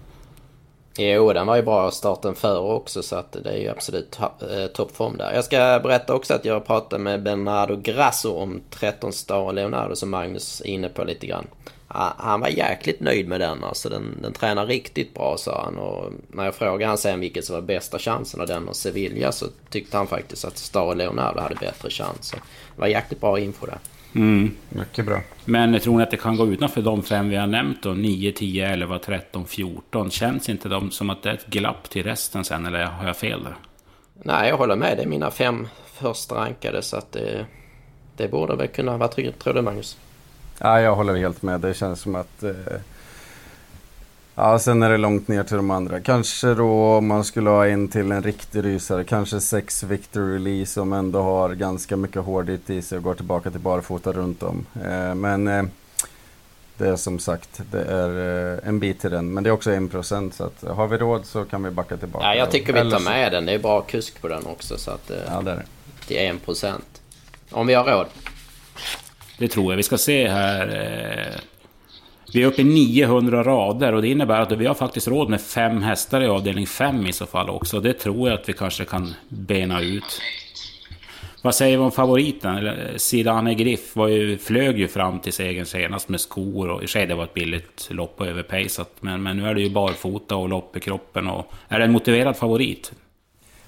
Jo, 0.98 1.32
den 1.32 1.46
var 1.46 1.56
ju 1.56 1.62
bra 1.62 1.90
starten 1.90 2.34
före 2.34 2.58
också 2.58 3.02
så 3.02 3.16
att 3.16 3.32
det 3.32 3.50
är 3.50 3.56
ju 3.56 3.68
absolut 3.68 4.18
eh, 4.20 4.66
toppform 4.66 5.16
där. 5.16 5.34
Jag 5.34 5.44
ska 5.44 5.80
berätta 5.82 6.14
också 6.14 6.34
att 6.34 6.44
jag 6.44 6.66
pratade 6.66 7.02
med 7.02 7.22
Bernardo 7.22 7.76
Grasso 7.76 8.32
om 8.32 8.60
13 8.70 9.12
Star 9.12 9.52
Leonardo 9.52 9.96
som 9.96 10.10
Magnus 10.10 10.60
är 10.60 10.68
inne 10.68 10.88
på 10.88 11.04
lite 11.04 11.26
grann 11.26 11.46
han 12.16 12.40
var 12.40 12.48
jäkligt 12.48 13.00
nöjd 13.00 13.28
med 13.28 13.40
den. 13.40 13.64
Alltså 13.64 13.88
den, 13.88 14.18
den 14.22 14.32
tränar 14.32 14.66
riktigt 14.66 15.14
bra 15.14 15.36
sa 15.38 15.62
han. 15.64 15.78
Och 15.78 16.12
när 16.28 16.44
jag 16.44 16.54
frågade 16.54 16.86
han 16.86 16.98
sen 16.98 17.20
vilket 17.20 17.44
som 17.44 17.54
var 17.54 17.62
bästa 17.62 17.98
chansen 17.98 18.40
av 18.40 18.46
den 18.46 18.68
och 18.68 18.76
Sevilla 18.76 19.32
så 19.32 19.46
tyckte 19.70 19.96
han 19.96 20.06
faktiskt 20.06 20.44
att 20.44 20.58
Star 20.58 20.94
Leonardo 20.94 21.40
hade 21.40 21.54
bättre 21.54 21.90
chans. 21.90 22.30
det 22.74 22.80
var 22.80 22.86
jäkligt 22.86 23.20
bra 23.20 23.38
info 23.38 23.66
där. 23.66 23.78
Mm. 24.14 24.50
Mycket 24.68 25.06
bra. 25.06 25.20
Men 25.44 25.80
tror 25.80 25.96
ni 25.96 26.02
att 26.02 26.10
det 26.10 26.16
kan 26.16 26.36
gå 26.36 26.46
utanför 26.46 26.82
de 26.82 27.02
fem 27.02 27.28
vi 27.28 27.36
har 27.36 27.46
nämnt 27.46 27.82
då? 27.82 27.92
9, 27.92 28.32
10, 28.32 28.68
11, 28.68 28.98
13, 28.98 29.46
14. 29.46 30.10
Känns 30.10 30.48
inte 30.48 30.68
de 30.68 30.90
som 30.90 31.10
att 31.10 31.22
det 31.22 31.30
är 31.30 31.34
ett 31.34 31.46
glapp 31.46 31.90
till 31.90 32.02
resten 32.02 32.44
sen 32.44 32.66
eller 32.66 32.84
har 32.84 33.06
jag 33.06 33.16
fel 33.16 33.44
där? 33.44 33.56
Nej, 34.14 34.48
jag 34.48 34.56
håller 34.56 34.76
med. 34.76 34.96
Det 34.96 35.02
är 35.02 35.06
mina 35.06 35.30
fem 35.30 35.68
första 35.92 36.34
rankade 36.34 36.82
så 36.82 36.96
att 36.96 37.12
det, 37.12 37.46
det 38.16 38.28
borde 38.28 38.56
väl 38.56 38.68
kunna 38.68 38.96
vara 38.96 39.08
tryggt, 39.08 39.38
tror 39.38 39.54
du 39.54 39.62
Magnus? 39.62 39.98
Ja, 40.62 40.80
jag 40.80 40.94
håller 40.94 41.16
helt 41.16 41.42
med. 41.42 41.60
Det 41.60 41.74
känns 41.74 42.00
som 42.00 42.14
att... 42.14 42.42
Eh, 42.42 42.52
ja, 44.34 44.58
sen 44.58 44.82
är 44.82 44.90
det 44.90 44.96
långt 44.96 45.28
ner 45.28 45.42
till 45.42 45.56
de 45.56 45.70
andra. 45.70 46.00
Kanske 46.00 46.54
då 46.54 46.96
om 46.96 47.06
man 47.06 47.24
skulle 47.24 47.50
ha 47.50 47.66
en 47.66 47.88
till 47.88 48.12
en 48.12 48.22
riktig 48.22 48.64
rysare. 48.64 49.04
Kanske 49.04 49.40
sex 49.40 49.82
Victor 49.82 50.32
Release 50.32 50.72
som 50.72 50.92
ändå 50.92 51.22
har 51.22 51.54
ganska 51.54 51.96
mycket 51.96 52.22
hårdhet 52.22 52.70
i 52.70 52.82
sig 52.82 52.98
och 52.98 53.04
går 53.04 53.14
tillbaka 53.14 53.50
till 53.50 53.60
barfota 53.60 54.12
runt 54.12 54.42
om. 54.42 54.66
Eh, 54.84 55.14
men 55.14 55.48
eh, 55.48 55.62
det 56.78 56.88
är 56.88 56.96
som 56.96 57.18
sagt, 57.18 57.60
det 57.70 57.84
är 57.84 58.52
eh, 58.52 58.68
en 58.68 58.78
bit 58.78 59.00
till 59.00 59.10
den. 59.10 59.34
Men 59.34 59.44
det 59.44 59.50
är 59.50 59.52
också 59.52 59.70
en 59.70 59.88
procent 59.88 60.34
så 60.34 60.44
att 60.44 60.76
har 60.76 60.86
vi 60.86 60.96
råd 60.96 61.26
så 61.26 61.44
kan 61.44 61.62
vi 61.62 61.70
backa 61.70 61.96
tillbaka. 61.96 62.26
Ja, 62.26 62.34
jag 62.34 62.50
tycker 62.50 62.72
vi 62.72 62.90
tar 62.90 63.00
med 63.00 63.32
den. 63.32 63.46
Det 63.46 63.52
är 63.52 63.58
bra 63.58 63.80
kusk 63.80 64.20
på 64.20 64.28
den 64.28 64.46
också 64.46 64.78
så 64.78 64.90
att... 64.90 65.10
Eh, 65.10 65.16
ja, 65.26 65.40
det 65.40 65.50
är 65.50 65.56
det. 65.56 65.64
Till 66.06 66.16
en 66.16 66.38
procent. 66.38 67.00
Om 67.50 67.66
vi 67.66 67.74
har 67.74 67.84
råd. 67.84 68.06
Det 69.40 69.48
tror 69.48 69.72
jag. 69.72 69.76
Vi 69.76 69.82
ska 69.82 69.98
se 69.98 70.28
här. 70.28 70.68
Eh, 70.68 71.40
vi 72.32 72.42
är 72.42 72.46
uppe 72.46 72.60
i 72.60 72.64
900 72.64 73.42
rader 73.42 73.92
och 73.92 74.02
det 74.02 74.08
innebär 74.08 74.40
att 74.40 74.52
vi 74.52 74.66
har 74.66 74.74
faktiskt 74.74 75.08
råd 75.08 75.28
med 75.28 75.40
fem 75.40 75.82
hästar 75.82 76.20
i 76.20 76.26
avdelning 76.26 76.66
5 76.66 77.06
i 77.06 77.12
så 77.12 77.26
fall 77.26 77.50
också. 77.50 77.80
Det 77.80 77.92
tror 77.92 78.28
jag 78.28 78.40
att 78.40 78.48
vi 78.48 78.52
kanske 78.52 78.84
kan 78.84 79.14
bena 79.28 79.80
ut. 79.80 80.20
Vad 81.42 81.54
säger 81.54 81.78
vi 81.78 81.84
om 81.84 81.92
favoriten? 81.92 82.66
Eh, 82.66 82.96
Sidane 82.96 83.54
Griff 83.54 83.96
var 83.96 84.08
ju, 84.08 84.38
flög 84.38 84.78
ju 84.78 84.88
fram 84.88 85.20
till 85.20 85.32
segern 85.32 85.66
senast 85.66 86.08
med 86.08 86.20
skor 86.20 86.68
och 86.68 86.82
i 86.82 86.86
sig 86.86 87.06
det 87.06 87.14
var 87.14 87.24
ett 87.24 87.34
billigt 87.34 87.88
lopp 87.90 88.20
och 88.20 88.26
överpejsat. 88.26 88.90
Men, 89.00 89.22
men 89.22 89.36
nu 89.36 89.48
är 89.48 89.54
det 89.54 89.62
ju 89.62 89.70
barfota 89.70 90.36
och 90.36 90.48
lopp 90.48 90.76
i 90.76 90.80
kroppen 90.80 91.26
och 91.26 91.52
är 91.68 91.78
det 91.78 91.84
en 91.84 91.92
motiverad 91.92 92.36
favorit? 92.36 92.92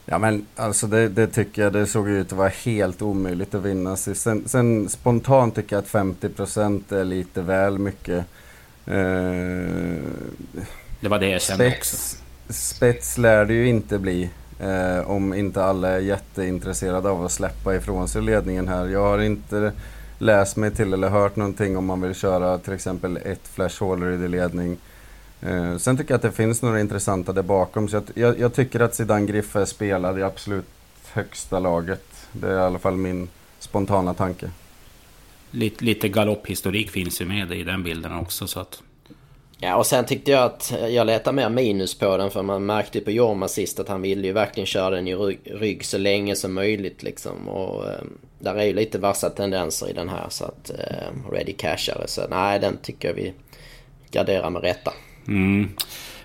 Ja 0.07 0.19
men 0.19 0.47
alltså 0.57 0.87
det, 0.87 1.09
det, 1.09 1.27
tycker 1.27 1.63
jag, 1.63 1.73
det 1.73 1.87
såg 1.87 2.09
ut 2.09 2.27
att 2.27 2.39
vara 2.39 2.49
helt 2.49 3.03
omöjligt 3.03 3.55
att 3.55 3.63
vinna. 3.63 3.97
Sen, 3.97 4.49
sen 4.49 4.89
spontant 4.89 5.55
tycker 5.55 5.77
jag 5.77 5.83
att 5.83 5.91
50% 5.91 6.95
är 6.95 7.05
lite 7.05 7.43
väl 7.43 7.79
mycket. 7.79 8.25
Eh, 8.87 8.95
det 11.01 11.09
var 11.09 11.19
det 11.19 11.29
jag 11.29 11.43
kände 11.43 11.71
spets, 11.71 11.93
också. 11.93 12.53
Spets 12.53 13.19
lär 13.19 13.45
det 13.45 13.55
ju 13.55 13.69
inte 13.69 13.99
bli. 13.99 14.31
Eh, 14.61 15.11
om 15.11 15.35
inte 15.35 15.65
alla 15.65 15.89
är 15.89 15.99
jätteintresserade 15.99 17.11
av 17.11 17.25
att 17.25 17.33
släppa 17.33 17.75
ifrån 17.75 18.09
sig 18.09 18.23
ledningen 18.23 18.69
här. 18.69 18.87
Jag 18.87 19.03
har 19.03 19.19
inte 19.19 19.73
läst 20.19 20.57
mig 20.57 20.71
till 20.71 20.93
eller 20.93 21.09
hört 21.09 21.37
någonting 21.37 21.77
om 21.77 21.87
man 21.87 22.01
vill 22.01 22.15
köra 22.15 22.59
till 22.59 22.73
exempel 22.73 23.17
ett 23.17 23.49
flash 23.49 23.83
i 24.25 24.29
ledning. 24.29 24.77
Eh, 25.43 25.77
sen 25.77 25.97
tycker 25.97 26.11
jag 26.11 26.17
att 26.17 26.23
det 26.23 26.33
finns 26.33 26.63
några 26.63 26.81
intressanta 26.81 27.33
där 27.33 27.43
bakom. 27.43 27.89
Så 27.89 27.97
jag, 27.97 28.05
jag, 28.15 28.39
jag 28.39 28.55
tycker 28.55 28.81
att 28.81 28.95
Zidane 28.95 29.27
Griff 29.27 29.57
är 29.57 29.65
spelad 29.65 30.19
i 30.19 30.23
absolut 30.23 30.67
högsta 31.13 31.59
laget. 31.59 32.05
Det 32.33 32.49
är 32.49 32.55
i 32.55 32.61
alla 32.61 32.79
fall 32.79 32.97
min 32.97 33.29
spontana 33.59 34.15
tanke. 34.15 34.51
Lite, 35.51 35.85
lite 35.85 36.09
galopphistorik 36.09 36.91
finns 36.91 37.21
ju 37.21 37.25
med 37.25 37.53
i 37.53 37.65
den 37.65 37.83
bilden 37.83 38.17
också. 38.17 38.47
Så 38.47 38.61
att... 38.61 38.83
Ja 39.59 39.77
och 39.77 39.87
sen 39.87 40.05
tyckte 40.05 40.31
jag 40.31 40.45
att 40.45 40.75
jag 40.89 41.07
letade 41.07 41.37
mer 41.37 41.49
minus 41.49 41.99
på 41.99 42.17
den 42.17 42.31
för 42.31 42.43
man 42.43 42.67
märkte 42.67 43.01
på 43.01 43.11
Jorma 43.11 43.49
sist 43.49 43.81
att 43.81 43.89
han 43.89 44.03
ville 44.03 44.27
ju 44.27 44.33
verkligen 44.33 44.67
köra 44.67 44.91
den 44.91 45.09
i 45.09 45.15
rygg, 45.15 45.41
rygg 45.45 45.85
så 45.85 45.99
länge 45.99 46.37
som 46.37 46.55
möjligt 46.55 47.03
liksom. 47.03 47.49
Och 47.49 47.89
eh, 47.89 48.01
där 48.39 48.55
är 48.55 48.65
ju 48.65 48.73
lite 48.73 48.99
vassa 48.99 49.31
tendenser 49.31 49.91
i 49.91 49.93
den 49.93 50.09
här 50.09 50.27
så 50.29 50.45
att 50.45 50.71
eh, 50.71 51.33
Ready 51.33 51.53
Cashare. 51.53 52.09
Så 52.09 52.29
nej 52.31 52.59
den 52.59 52.77
tycker 52.77 53.09
jag 53.09 53.15
vi 53.15 53.33
garderar 54.11 54.51
med 54.51 54.63
rätta. 54.63 54.93
Mm. 55.29 55.69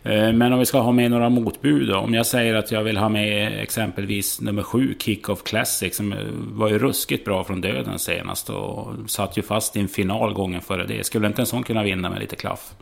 Eh, 0.04 0.34
men 0.34 0.54
om 0.54 0.60
vi 0.60 0.66
ska 0.66 0.80
ha 0.80 0.92
med 0.92 1.12
några 1.12 1.30
motbud 1.30 1.88
då. 1.88 1.98
Om 1.98 2.14
jag 2.14 2.26
säger 2.26 2.56
att 2.56 2.72
jag 2.72 2.84
vill 2.84 2.98
ha 2.98 3.10
med 3.10 3.64
exempelvis 3.64 4.42
nummer 4.42 4.64
sju, 4.64 4.96
Kick-Off 5.00 5.44
Classic, 5.44 5.96
som 5.96 6.14
eh, 6.14 6.20
var 6.32 6.70
ju 6.70 6.80
ruskigt 6.80 7.26
bra 7.26 7.44
från 7.44 7.62
döden 7.62 8.00
senast 8.00 8.50
och 8.50 8.88
satt 9.08 9.38
ju 9.38 9.42
fast 9.42 9.76
i 9.76 9.80
en 9.80 9.88
final 9.88 10.34
gången 10.34 10.62
före 10.62 10.86
det. 10.86 11.06
Skulle 11.06 11.28
inte 11.28 11.42
en 11.42 11.46
sån 11.46 11.64
kunna 11.64 11.84
vinna 11.84 12.10
med 12.10 12.20
lite 12.20 12.36
klaff? 12.36 12.74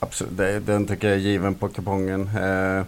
Absolut, 0.00 0.66
den 0.66 0.86
tycker 0.86 1.08
jag 1.08 1.16
är 1.16 1.20
given 1.20 1.54
på 1.54 1.68
kupongen. 1.68 2.20
Eh, 2.20 2.84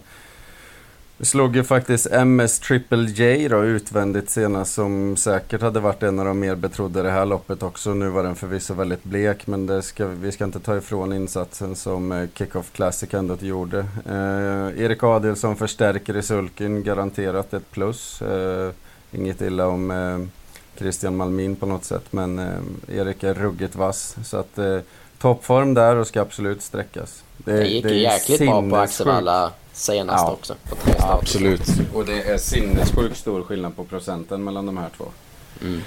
Slog 1.21 1.55
ju 1.55 1.63
faktiskt 1.63 2.07
MS 2.11 2.59
Triple 2.59 3.03
J 3.03 3.47
då 3.47 3.63
utvändigt 3.63 4.29
senast 4.29 4.73
som 4.73 5.17
säkert 5.17 5.61
hade 5.61 5.79
varit 5.79 6.03
en 6.03 6.19
av 6.19 6.25
de 6.25 6.39
mer 6.39 6.55
betrodda 6.55 7.03
det 7.03 7.11
här 7.11 7.25
loppet 7.25 7.63
också. 7.63 7.93
Nu 7.93 8.09
var 8.09 8.23
den 8.23 8.35
förvisso 8.35 8.73
väldigt 8.73 9.03
blek 9.03 9.47
men 9.47 9.65
det 9.65 9.81
ska, 9.81 10.07
vi 10.07 10.31
ska 10.31 10.43
inte 10.43 10.59
ta 10.59 10.77
ifrån 10.77 11.13
insatsen 11.13 11.75
som 11.75 12.11
eh, 12.11 12.29
Kickoff 12.33 12.71
Classic 12.71 13.13
ändå 13.13 13.37
gjorde. 13.39 13.79
Eh, 14.05 14.83
Erik 14.83 15.03
Adelsson 15.03 15.55
förstärker 15.55 16.17
i 16.17 16.21
sulken, 16.23 16.83
garanterat 16.83 17.53
ett 17.53 17.71
plus. 17.71 18.21
Eh, 18.21 18.71
inget 19.11 19.41
illa 19.41 19.67
om 19.67 19.91
eh, 19.91 20.19
Christian 20.79 21.17
Malmin 21.17 21.55
på 21.55 21.65
något 21.65 21.83
sätt 21.85 22.05
men 22.09 22.39
eh, 22.39 22.97
Erik 22.97 23.23
är 23.23 23.33
ruggigt 23.33 23.75
vass. 23.75 24.15
Så 24.23 24.37
att 24.37 24.57
eh, 24.57 24.79
toppform 25.21 25.73
där 25.73 25.95
och 25.95 26.07
ska 26.07 26.21
absolut 26.21 26.61
sträckas. 26.61 27.23
Det, 27.37 27.51
det 27.51 27.67
gick 27.67 27.85
ju 27.85 27.99
jäkligt 27.99 28.39
bra 28.39 28.69
på 28.69 28.75
Axevalla 28.75 29.51
senast 29.79 30.23
ja. 30.27 30.31
också. 30.31 30.55
På 30.69 30.75
tre 30.75 30.93
starter. 30.93 31.13
Absolut. 31.13 31.61
Och 31.93 32.05
det 32.05 32.21
är 32.21 32.37
sinnessjukt 32.37 33.17
stor 33.17 33.43
skillnad 33.43 33.75
på 33.75 33.83
procenten 33.83 34.43
mellan 34.43 34.65
de 34.65 34.77
här 34.77 34.89
två. 34.97 35.05
Mm. 35.61 35.81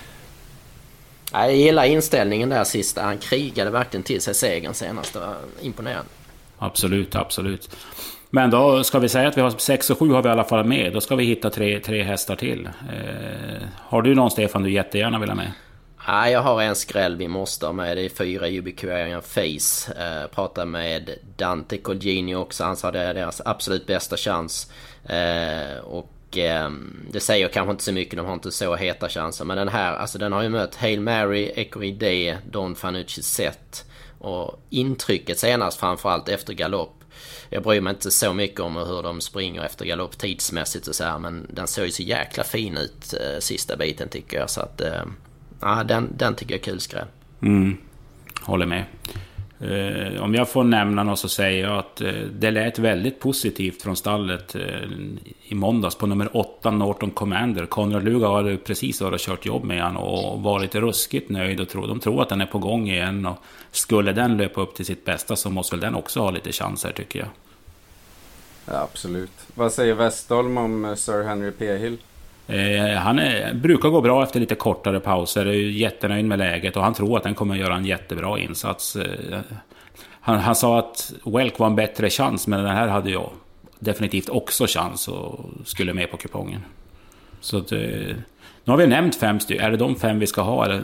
Jag 1.33 1.57
gillar 1.57 1.85
inställningen 1.85 2.49
där 2.49 2.65
sista. 2.65 3.03
Han 3.03 3.19
krigade 3.19 3.71
verkligen 3.71 4.05
till 4.05 4.21
sig 4.21 4.35
segern 4.35 4.75
senast. 4.75 5.13
Det 5.13 5.21
var 5.21 5.37
imponerande. 5.61 6.11
Absolut, 6.59 7.15
absolut. 7.15 7.77
Men 8.31 8.51
då 8.51 8.85
ska 8.85 8.99
vi 8.99 9.09
säga 9.09 9.29
att 9.29 9.37
vi 9.37 9.41
har 9.41 9.51
6 9.51 9.91
och 9.91 9.99
7 9.99 10.11
har 10.13 10.23
vi 10.23 10.29
i 10.29 10.33
alla 10.33 10.45
fall 10.45 10.65
med. 10.65 10.93
Då 10.93 11.01
ska 11.01 11.17
vi 11.17 11.25
hitta 11.25 11.51
tre, 11.51 11.81
tre 11.81 12.03
hästar 12.03 12.37
till. 12.37 12.67
Eh, 12.67 13.63
har 13.77 14.03
du 14.03 14.15
någon 14.15 14.31
Stefan 14.31 14.63
du 14.63 14.71
jättegärna 14.71 15.19
vill 15.19 15.29
ha 15.29 15.37
med? 15.37 15.53
Ja, 16.07 16.31
jag 16.31 16.43
har 16.43 16.63
en 16.63 16.77
skräll 16.77 17.17
vi 17.17 17.29
måste 17.29 17.67
ha 17.67 17.73
med. 17.73 17.97
Det 17.97 18.05
är 18.05 18.09
fyra 18.09 18.49
Ubiquarian 18.49 19.23
Face. 19.23 19.93
Eh, 19.97 20.27
pratade 20.27 20.67
med 20.67 21.11
Dante 21.37 21.79
Colgini 21.79 22.35
också. 22.35 22.65
Han 22.65 22.77
sa 22.77 22.91
det 22.91 23.01
är 23.01 23.15
deras 23.15 23.43
absolut 23.45 23.87
bästa 23.87 24.17
chans. 24.17 24.73
Eh, 25.05 25.79
och 25.85 26.39
eh, 26.39 26.71
det 27.11 27.21
säger 27.21 27.49
kanske 27.49 27.71
inte 27.71 27.85
så 27.85 27.93
mycket. 27.93 28.17
De 28.17 28.27
har 28.27 28.35
inte 28.35 28.53
så 28.53 28.77
heta 28.77 29.09
chanser. 29.09 29.45
Men 29.45 29.57
den 29.57 29.69
här, 29.69 29.97
alltså 29.97 30.19
den 30.19 30.33
har 30.33 30.43
ju 30.43 30.49
mött 30.49 30.75
Hail 30.75 31.01
Mary, 31.01 31.53
Ecoride, 31.55 32.39
Don 32.51 32.75
Fanucci 32.75 33.23
Set. 33.23 33.85
Och 34.19 34.61
intrycket 34.71 35.39
senast 35.39 35.81
framförallt 35.81 36.29
efter 36.29 36.55
galopp. 36.55 37.05
Jag 37.49 37.63
bryr 37.63 37.81
mig 37.81 37.91
inte 37.91 38.11
så 38.11 38.33
mycket 38.33 38.61
om 38.61 38.77
hur 38.77 39.03
de 39.03 39.21
springer 39.21 39.65
efter 39.65 39.85
galopp 39.85 40.19
tidsmässigt 40.19 40.87
och 40.87 40.95
så 40.95 41.05
här. 41.05 41.19
Men 41.19 41.47
den 41.51 41.67
såg 41.67 41.85
ju 41.85 41.91
så 41.91 42.03
jäkla 42.03 42.45
fin 42.45 42.77
ut 42.77 43.15
eh, 43.15 43.39
sista 43.39 43.77
biten 43.77 44.09
tycker 44.09 44.39
jag. 44.39 44.51
Så 44.51 44.61
att... 44.61 44.81
Eh, 44.81 45.03
ja, 45.63 45.85
den, 45.85 46.09
den 46.17 46.35
tycker 46.35 46.55
jag 46.55 46.61
är 46.61 46.65
kul 46.65 46.81
skräll. 46.81 47.07
Mm. 47.43 47.77
Håller 48.41 48.67
med. 48.67 48.85
Eh, 49.63 50.23
om 50.23 50.35
jag 50.35 50.49
får 50.49 50.65
nämna 50.65 51.03
något 51.03 51.19
så 51.19 51.29
säger 51.29 51.69
jag 51.69 51.79
att 51.79 52.01
eh, 52.01 52.13
det 52.39 52.51
lät 52.51 52.79
väldigt 52.79 53.21
positivt 53.21 53.83
från 53.83 53.97
stallet 53.97 54.55
eh, 54.55 54.63
i 55.43 55.55
måndags 55.55 55.95
på 55.95 56.07
nummer 56.07 56.37
8 56.37 56.71
Norton 56.71 57.11
Commander. 57.11 57.67
Konrad 57.67 58.05
Luga 58.05 58.27
har 58.27 58.57
precis 58.57 59.01
varit 59.01 59.15
och 59.15 59.21
kört 59.21 59.47
jobb 59.47 59.65
med 59.65 59.83
han 59.83 59.97
och 59.97 60.43
varit 60.43 60.75
ruskigt 60.75 61.31
nöjd 61.31 61.61
och 61.61 61.69
tror, 61.69 61.89
de 61.89 62.01
tror 62.01 62.23
att 62.23 62.29
den 62.29 62.41
är 62.41 62.47
på 62.47 62.59
gång 62.59 62.89
igen. 62.89 63.27
Och 63.27 63.37
skulle 63.71 64.13
den 64.13 64.37
löpa 64.37 64.61
upp 64.61 64.75
till 64.75 64.87
sitt 64.87 65.05
bästa 65.05 65.37
så 65.37 65.51
måste 65.51 65.77
väl 65.77 65.81
den 65.81 65.95
också 65.95 66.21
ha 66.21 66.31
lite 66.31 66.53
chanser 66.53 66.93
tycker 66.93 67.19
jag. 67.19 67.29
Ja, 68.65 68.81
absolut. 68.81 69.33
Vad 69.55 69.73
säger 69.73 69.95
Westholm 69.95 70.59
om 70.59 70.85
eh, 70.85 70.95
Sir 70.95 71.23
Henry 71.23 71.51
P. 71.51 71.77
Hill? 71.77 71.99
Eh, 72.53 72.97
han 72.97 73.19
är, 73.19 73.55
brukar 73.55 73.89
gå 73.89 74.01
bra 74.01 74.23
efter 74.23 74.41
lite 74.41 74.55
kortare 74.55 75.01
pauser, 75.01 75.47
är 75.47 75.53
jättenöjd 75.53 76.25
med 76.25 76.39
läget 76.39 76.77
och 76.77 76.83
han 76.83 76.95
tror 76.95 77.17
att 77.17 77.25
han 77.25 77.35
kommer 77.35 77.57
göra 77.57 77.75
en 77.75 77.85
jättebra 77.85 78.39
insats. 78.39 78.97
Eh, 78.97 79.41
han, 80.21 80.39
han, 80.39 80.57
sa 80.57 80.79
att 80.79 81.13
Welk 81.25 81.59
var 81.59 81.67
en 81.67 81.77
bättre 81.77 82.11
chans, 82.11 82.47
men 82.47 82.65
den 82.65 82.77
här 82.77 82.89
hade 82.89 83.11
jag 83.11 83.31
definitivt 83.79 84.29
också 84.29 84.67
chans 84.69 85.09
och 85.09 85.41
skulle 85.65 85.95
med 85.95 86.11
på 86.11 86.17
kupongen. 86.17 86.61
Så 87.41 87.59
att, 87.59 87.73
eh, 87.73 87.79
nu 88.65 88.71
har 88.73 88.77
vi 88.77 88.87
nämnt 88.87 89.17
fem 89.17 89.41
stycken. 89.41 89.65
Är 89.65 89.71
det 89.71 89.77
de 89.77 89.97
fem 89.97 90.19
vi 90.19 90.27
ska 90.27 90.43
ha? 90.43 90.65
Eller, 90.65 90.83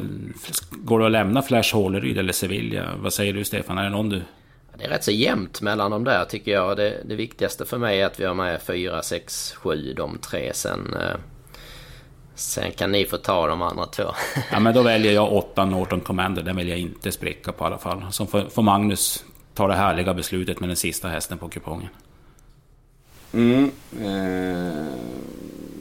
går 0.70 0.98
det 1.00 1.06
att 1.06 1.12
lämna 1.12 1.42
Flash 1.42 1.74
Håleryd 1.74 2.18
eller 2.18 2.32
Sevilla? 2.32 2.84
Vad 2.98 3.12
säger 3.12 3.32
du 3.32 3.44
Stefan? 3.44 3.78
Är 3.78 3.84
det 3.84 3.90
någon 3.90 4.08
du... 4.08 4.22
Det 4.78 4.84
är 4.84 4.88
rätt 4.88 5.04
så 5.04 5.10
jämnt 5.10 5.60
mellan 5.60 5.90
de 5.90 6.04
där 6.04 6.24
tycker 6.24 6.52
jag. 6.52 6.76
Det, 6.76 6.96
det 7.04 7.14
viktigaste 7.14 7.64
för 7.64 7.78
mig 7.78 8.00
är 8.00 8.06
att 8.06 8.20
vi 8.20 8.24
har 8.24 8.34
med 8.34 8.62
fyra, 8.62 9.02
sex, 9.02 9.52
sju, 9.52 9.94
de 9.96 10.18
tre. 10.18 10.50
Sen 10.54 10.94
eh, 10.94 11.16
Sen 12.38 12.72
kan 12.72 12.92
ni 12.92 13.06
få 13.06 13.16
ta 13.16 13.46
de 13.46 13.62
andra 13.62 13.86
två. 13.86 14.02
ja, 14.50 14.60
men 14.60 14.74
då 14.74 14.82
väljer 14.82 15.12
jag 15.12 15.32
åtta 15.32 15.64
Norton 15.64 16.00
Commander. 16.00 16.42
Den 16.42 16.56
vill 16.56 16.68
jag 16.68 16.78
inte 16.78 17.12
spricka 17.12 17.52
på 17.52 17.64
i 17.64 17.66
alla 17.66 17.78
fall. 17.78 18.02
Så 18.10 18.26
får, 18.26 18.62
Magnus 18.62 19.24
ta 19.54 19.66
det 19.66 19.74
härliga 19.74 20.14
beslutet 20.14 20.60
med 20.60 20.68
den 20.68 20.76
sista 20.76 21.08
hästen 21.08 21.38
på 21.38 21.48
kupongen. 21.48 21.88
Mm. 23.32 23.70
Eh, 24.00 24.86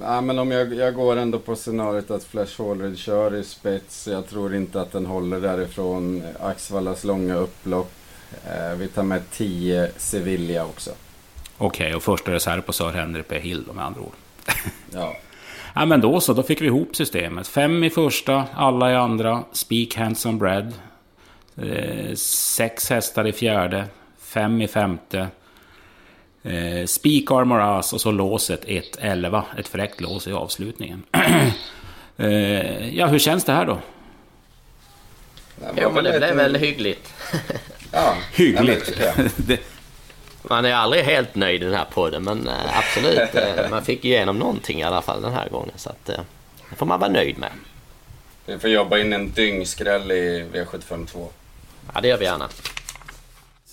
ja, 0.01 0.21
men 0.21 0.39
om 0.39 0.51
jag, 0.51 0.73
jag 0.73 0.93
går 0.95 1.15
ändå 1.15 1.39
på 1.39 1.55
scenariot 1.55 2.11
att 2.11 2.23
Flash 2.23 2.61
Holred 2.61 2.97
kör 2.97 3.35
i 3.35 3.43
spets. 3.43 4.07
Jag 4.07 4.29
tror 4.29 4.55
inte 4.55 4.81
att 4.81 4.91
den 4.91 5.05
håller 5.05 5.41
därifrån. 5.41 6.23
Axvallas 6.39 7.03
långa 7.03 7.35
upplopp. 7.35 7.91
Eh, 8.45 8.77
vi 8.77 8.87
tar 8.87 9.03
med 9.03 9.21
10 9.31 9.91
Sevilla 9.97 10.65
också. 10.65 10.91
Okej, 11.57 11.85
okay, 11.85 11.93
och 11.93 12.03
första 12.03 12.31
reserv 12.31 12.61
på 12.61 12.73
Sir 12.73 12.89
Henry 12.89 13.23
P. 13.23 13.39
Hill 13.39 13.63
med 13.73 13.85
andra 13.85 14.01
ord. 14.01 14.13
ja. 14.91 15.17
Ja 15.79 15.85
men 15.85 16.01
då 16.01 16.21
så, 16.21 16.33
då 16.33 16.43
fick 16.43 16.61
vi 16.61 16.65
ihop 16.65 16.95
systemet. 16.95 17.47
Fem 17.47 17.83
i 17.83 17.89
första, 17.89 18.45
alla 18.55 18.91
i 18.91 18.95
andra, 18.95 19.43
Speak 19.51 19.95
Handsome 19.95 20.37
Bread. 20.37 20.73
Eh, 21.61 22.15
sex 22.15 22.89
hästar 22.89 23.27
i 23.27 23.33
fjärde, 23.33 23.85
fem 24.19 24.61
i 24.61 24.67
femte. 24.67 25.27
Eh, 26.43 26.85
Speak 26.85 27.31
Armor 27.31 27.61
Ass 27.61 27.93
och 27.93 28.01
så 28.01 28.11
låset 28.11 28.65
1-11. 28.65 29.43
Ett 29.57 29.67
fräckt 29.67 30.01
lås 30.01 30.27
i 30.27 30.31
avslutningen. 30.31 31.03
eh, 32.17 32.97
ja, 32.97 33.07
hur 33.07 33.19
känns 33.19 33.43
det 33.43 33.51
här 33.53 33.65
då? 33.65 33.79
Jo 35.81 35.91
men 35.93 36.03
det 36.03 36.17
blev 36.17 36.35
väl 36.35 36.55
hyggligt. 36.55 37.13
ja, 37.91 38.17
hyggligt. 38.33 39.01
det, 39.35 39.59
man 40.49 40.65
är 40.65 40.73
aldrig 40.73 41.03
helt 41.03 41.35
nöjd 41.35 41.61
i 41.61 41.65
den 41.65 41.73
här 41.73 41.85
podden 41.93 42.23
men 42.23 42.47
eh, 42.47 42.77
absolut. 42.77 43.35
Eh, 43.35 43.69
man 43.71 43.85
fick 43.85 44.05
igenom 44.05 44.39
någonting 44.39 44.79
i 44.79 44.83
alla 44.83 45.01
fall 45.01 45.21
den 45.21 45.33
här 45.33 45.49
gången. 45.49 45.73
Så 45.75 45.89
att, 45.89 46.09
eh, 46.09 46.19
det 46.69 46.75
får 46.75 46.85
man 46.85 46.99
vara 46.99 47.11
nöjd 47.11 47.37
med. 47.37 47.49
Vi 48.45 48.59
får 48.59 48.69
jobba 48.69 48.97
in 48.97 49.13
en 49.13 49.31
dyngskräll 49.31 50.11
i 50.11 50.45
V752. 50.53 51.27
Ja, 51.93 52.01
det 52.01 52.07
gör 52.07 52.17
vi 52.17 52.25
gärna. 52.25 52.49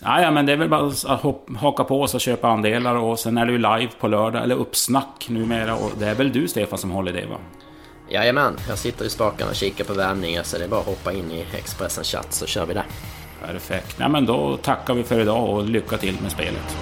Ja, 0.02 0.22
ja, 0.22 0.30
men 0.30 0.46
det 0.46 0.52
är 0.52 0.56
väl 0.56 0.68
bara 0.68 0.86
att 0.86 1.26
haka 1.56 1.84
på 1.84 2.02
oss 2.02 2.14
och 2.14 2.20
köpa 2.20 2.48
andelar 2.48 2.94
och 2.94 3.18
sen 3.18 3.38
är 3.38 3.46
det 3.46 3.52
ju 3.52 3.58
live 3.58 3.90
på 4.00 4.08
lördag, 4.08 4.42
eller 4.42 4.54
uppsnack 4.54 5.26
numera. 5.28 5.74
Och 5.74 5.90
det 5.98 6.06
är 6.06 6.14
väl 6.14 6.32
du 6.32 6.48
Stefan 6.48 6.78
som 6.78 6.90
håller 6.90 7.12
det 7.12 7.26
va? 7.26 7.36
Jajamän, 8.08 8.56
jag 8.68 8.78
sitter 8.78 9.04
i 9.04 9.10
spakarna 9.10 9.50
och 9.50 9.56
kikar 9.56 9.84
på 9.84 9.92
värmningar 9.92 10.42
så 10.42 10.58
det 10.58 10.64
är 10.64 10.68
bara 10.68 10.80
att 10.80 10.86
hoppa 10.86 11.12
in 11.12 11.30
i 11.30 11.46
Expressen 11.56 12.04
chatt 12.04 12.32
så 12.32 12.46
kör 12.46 12.66
vi 12.66 12.74
där. 12.74 12.86
Perfekt. 13.46 13.98
Nej, 13.98 14.08
men 14.08 14.26
då 14.26 14.56
tackar 14.56 14.94
vi 14.94 15.04
för 15.04 15.20
idag 15.20 15.48
och 15.48 15.64
lycka 15.64 15.98
till 15.98 16.20
med 16.22 16.32
spelet. 16.32 16.76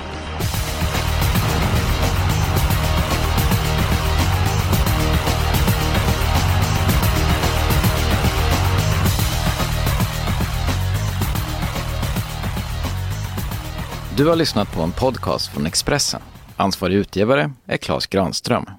Du 14.17 14.27
har 14.27 14.37
lyssnat 14.37 14.73
på 14.73 14.83
en 14.83 14.93
podcast 14.93 15.53
från 15.53 15.67
Expressen. 15.67 16.23
Ansvarig 16.57 16.95
utgivare 16.95 17.53
är 17.67 17.77
Klas 17.77 18.07
Granström. 18.07 18.71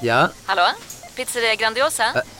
Ja? 0.00 0.28
Hallå? 0.46 0.62
Pizzeria 1.16 1.54
Grandiosa? 1.54 2.04
Ä 2.04 2.39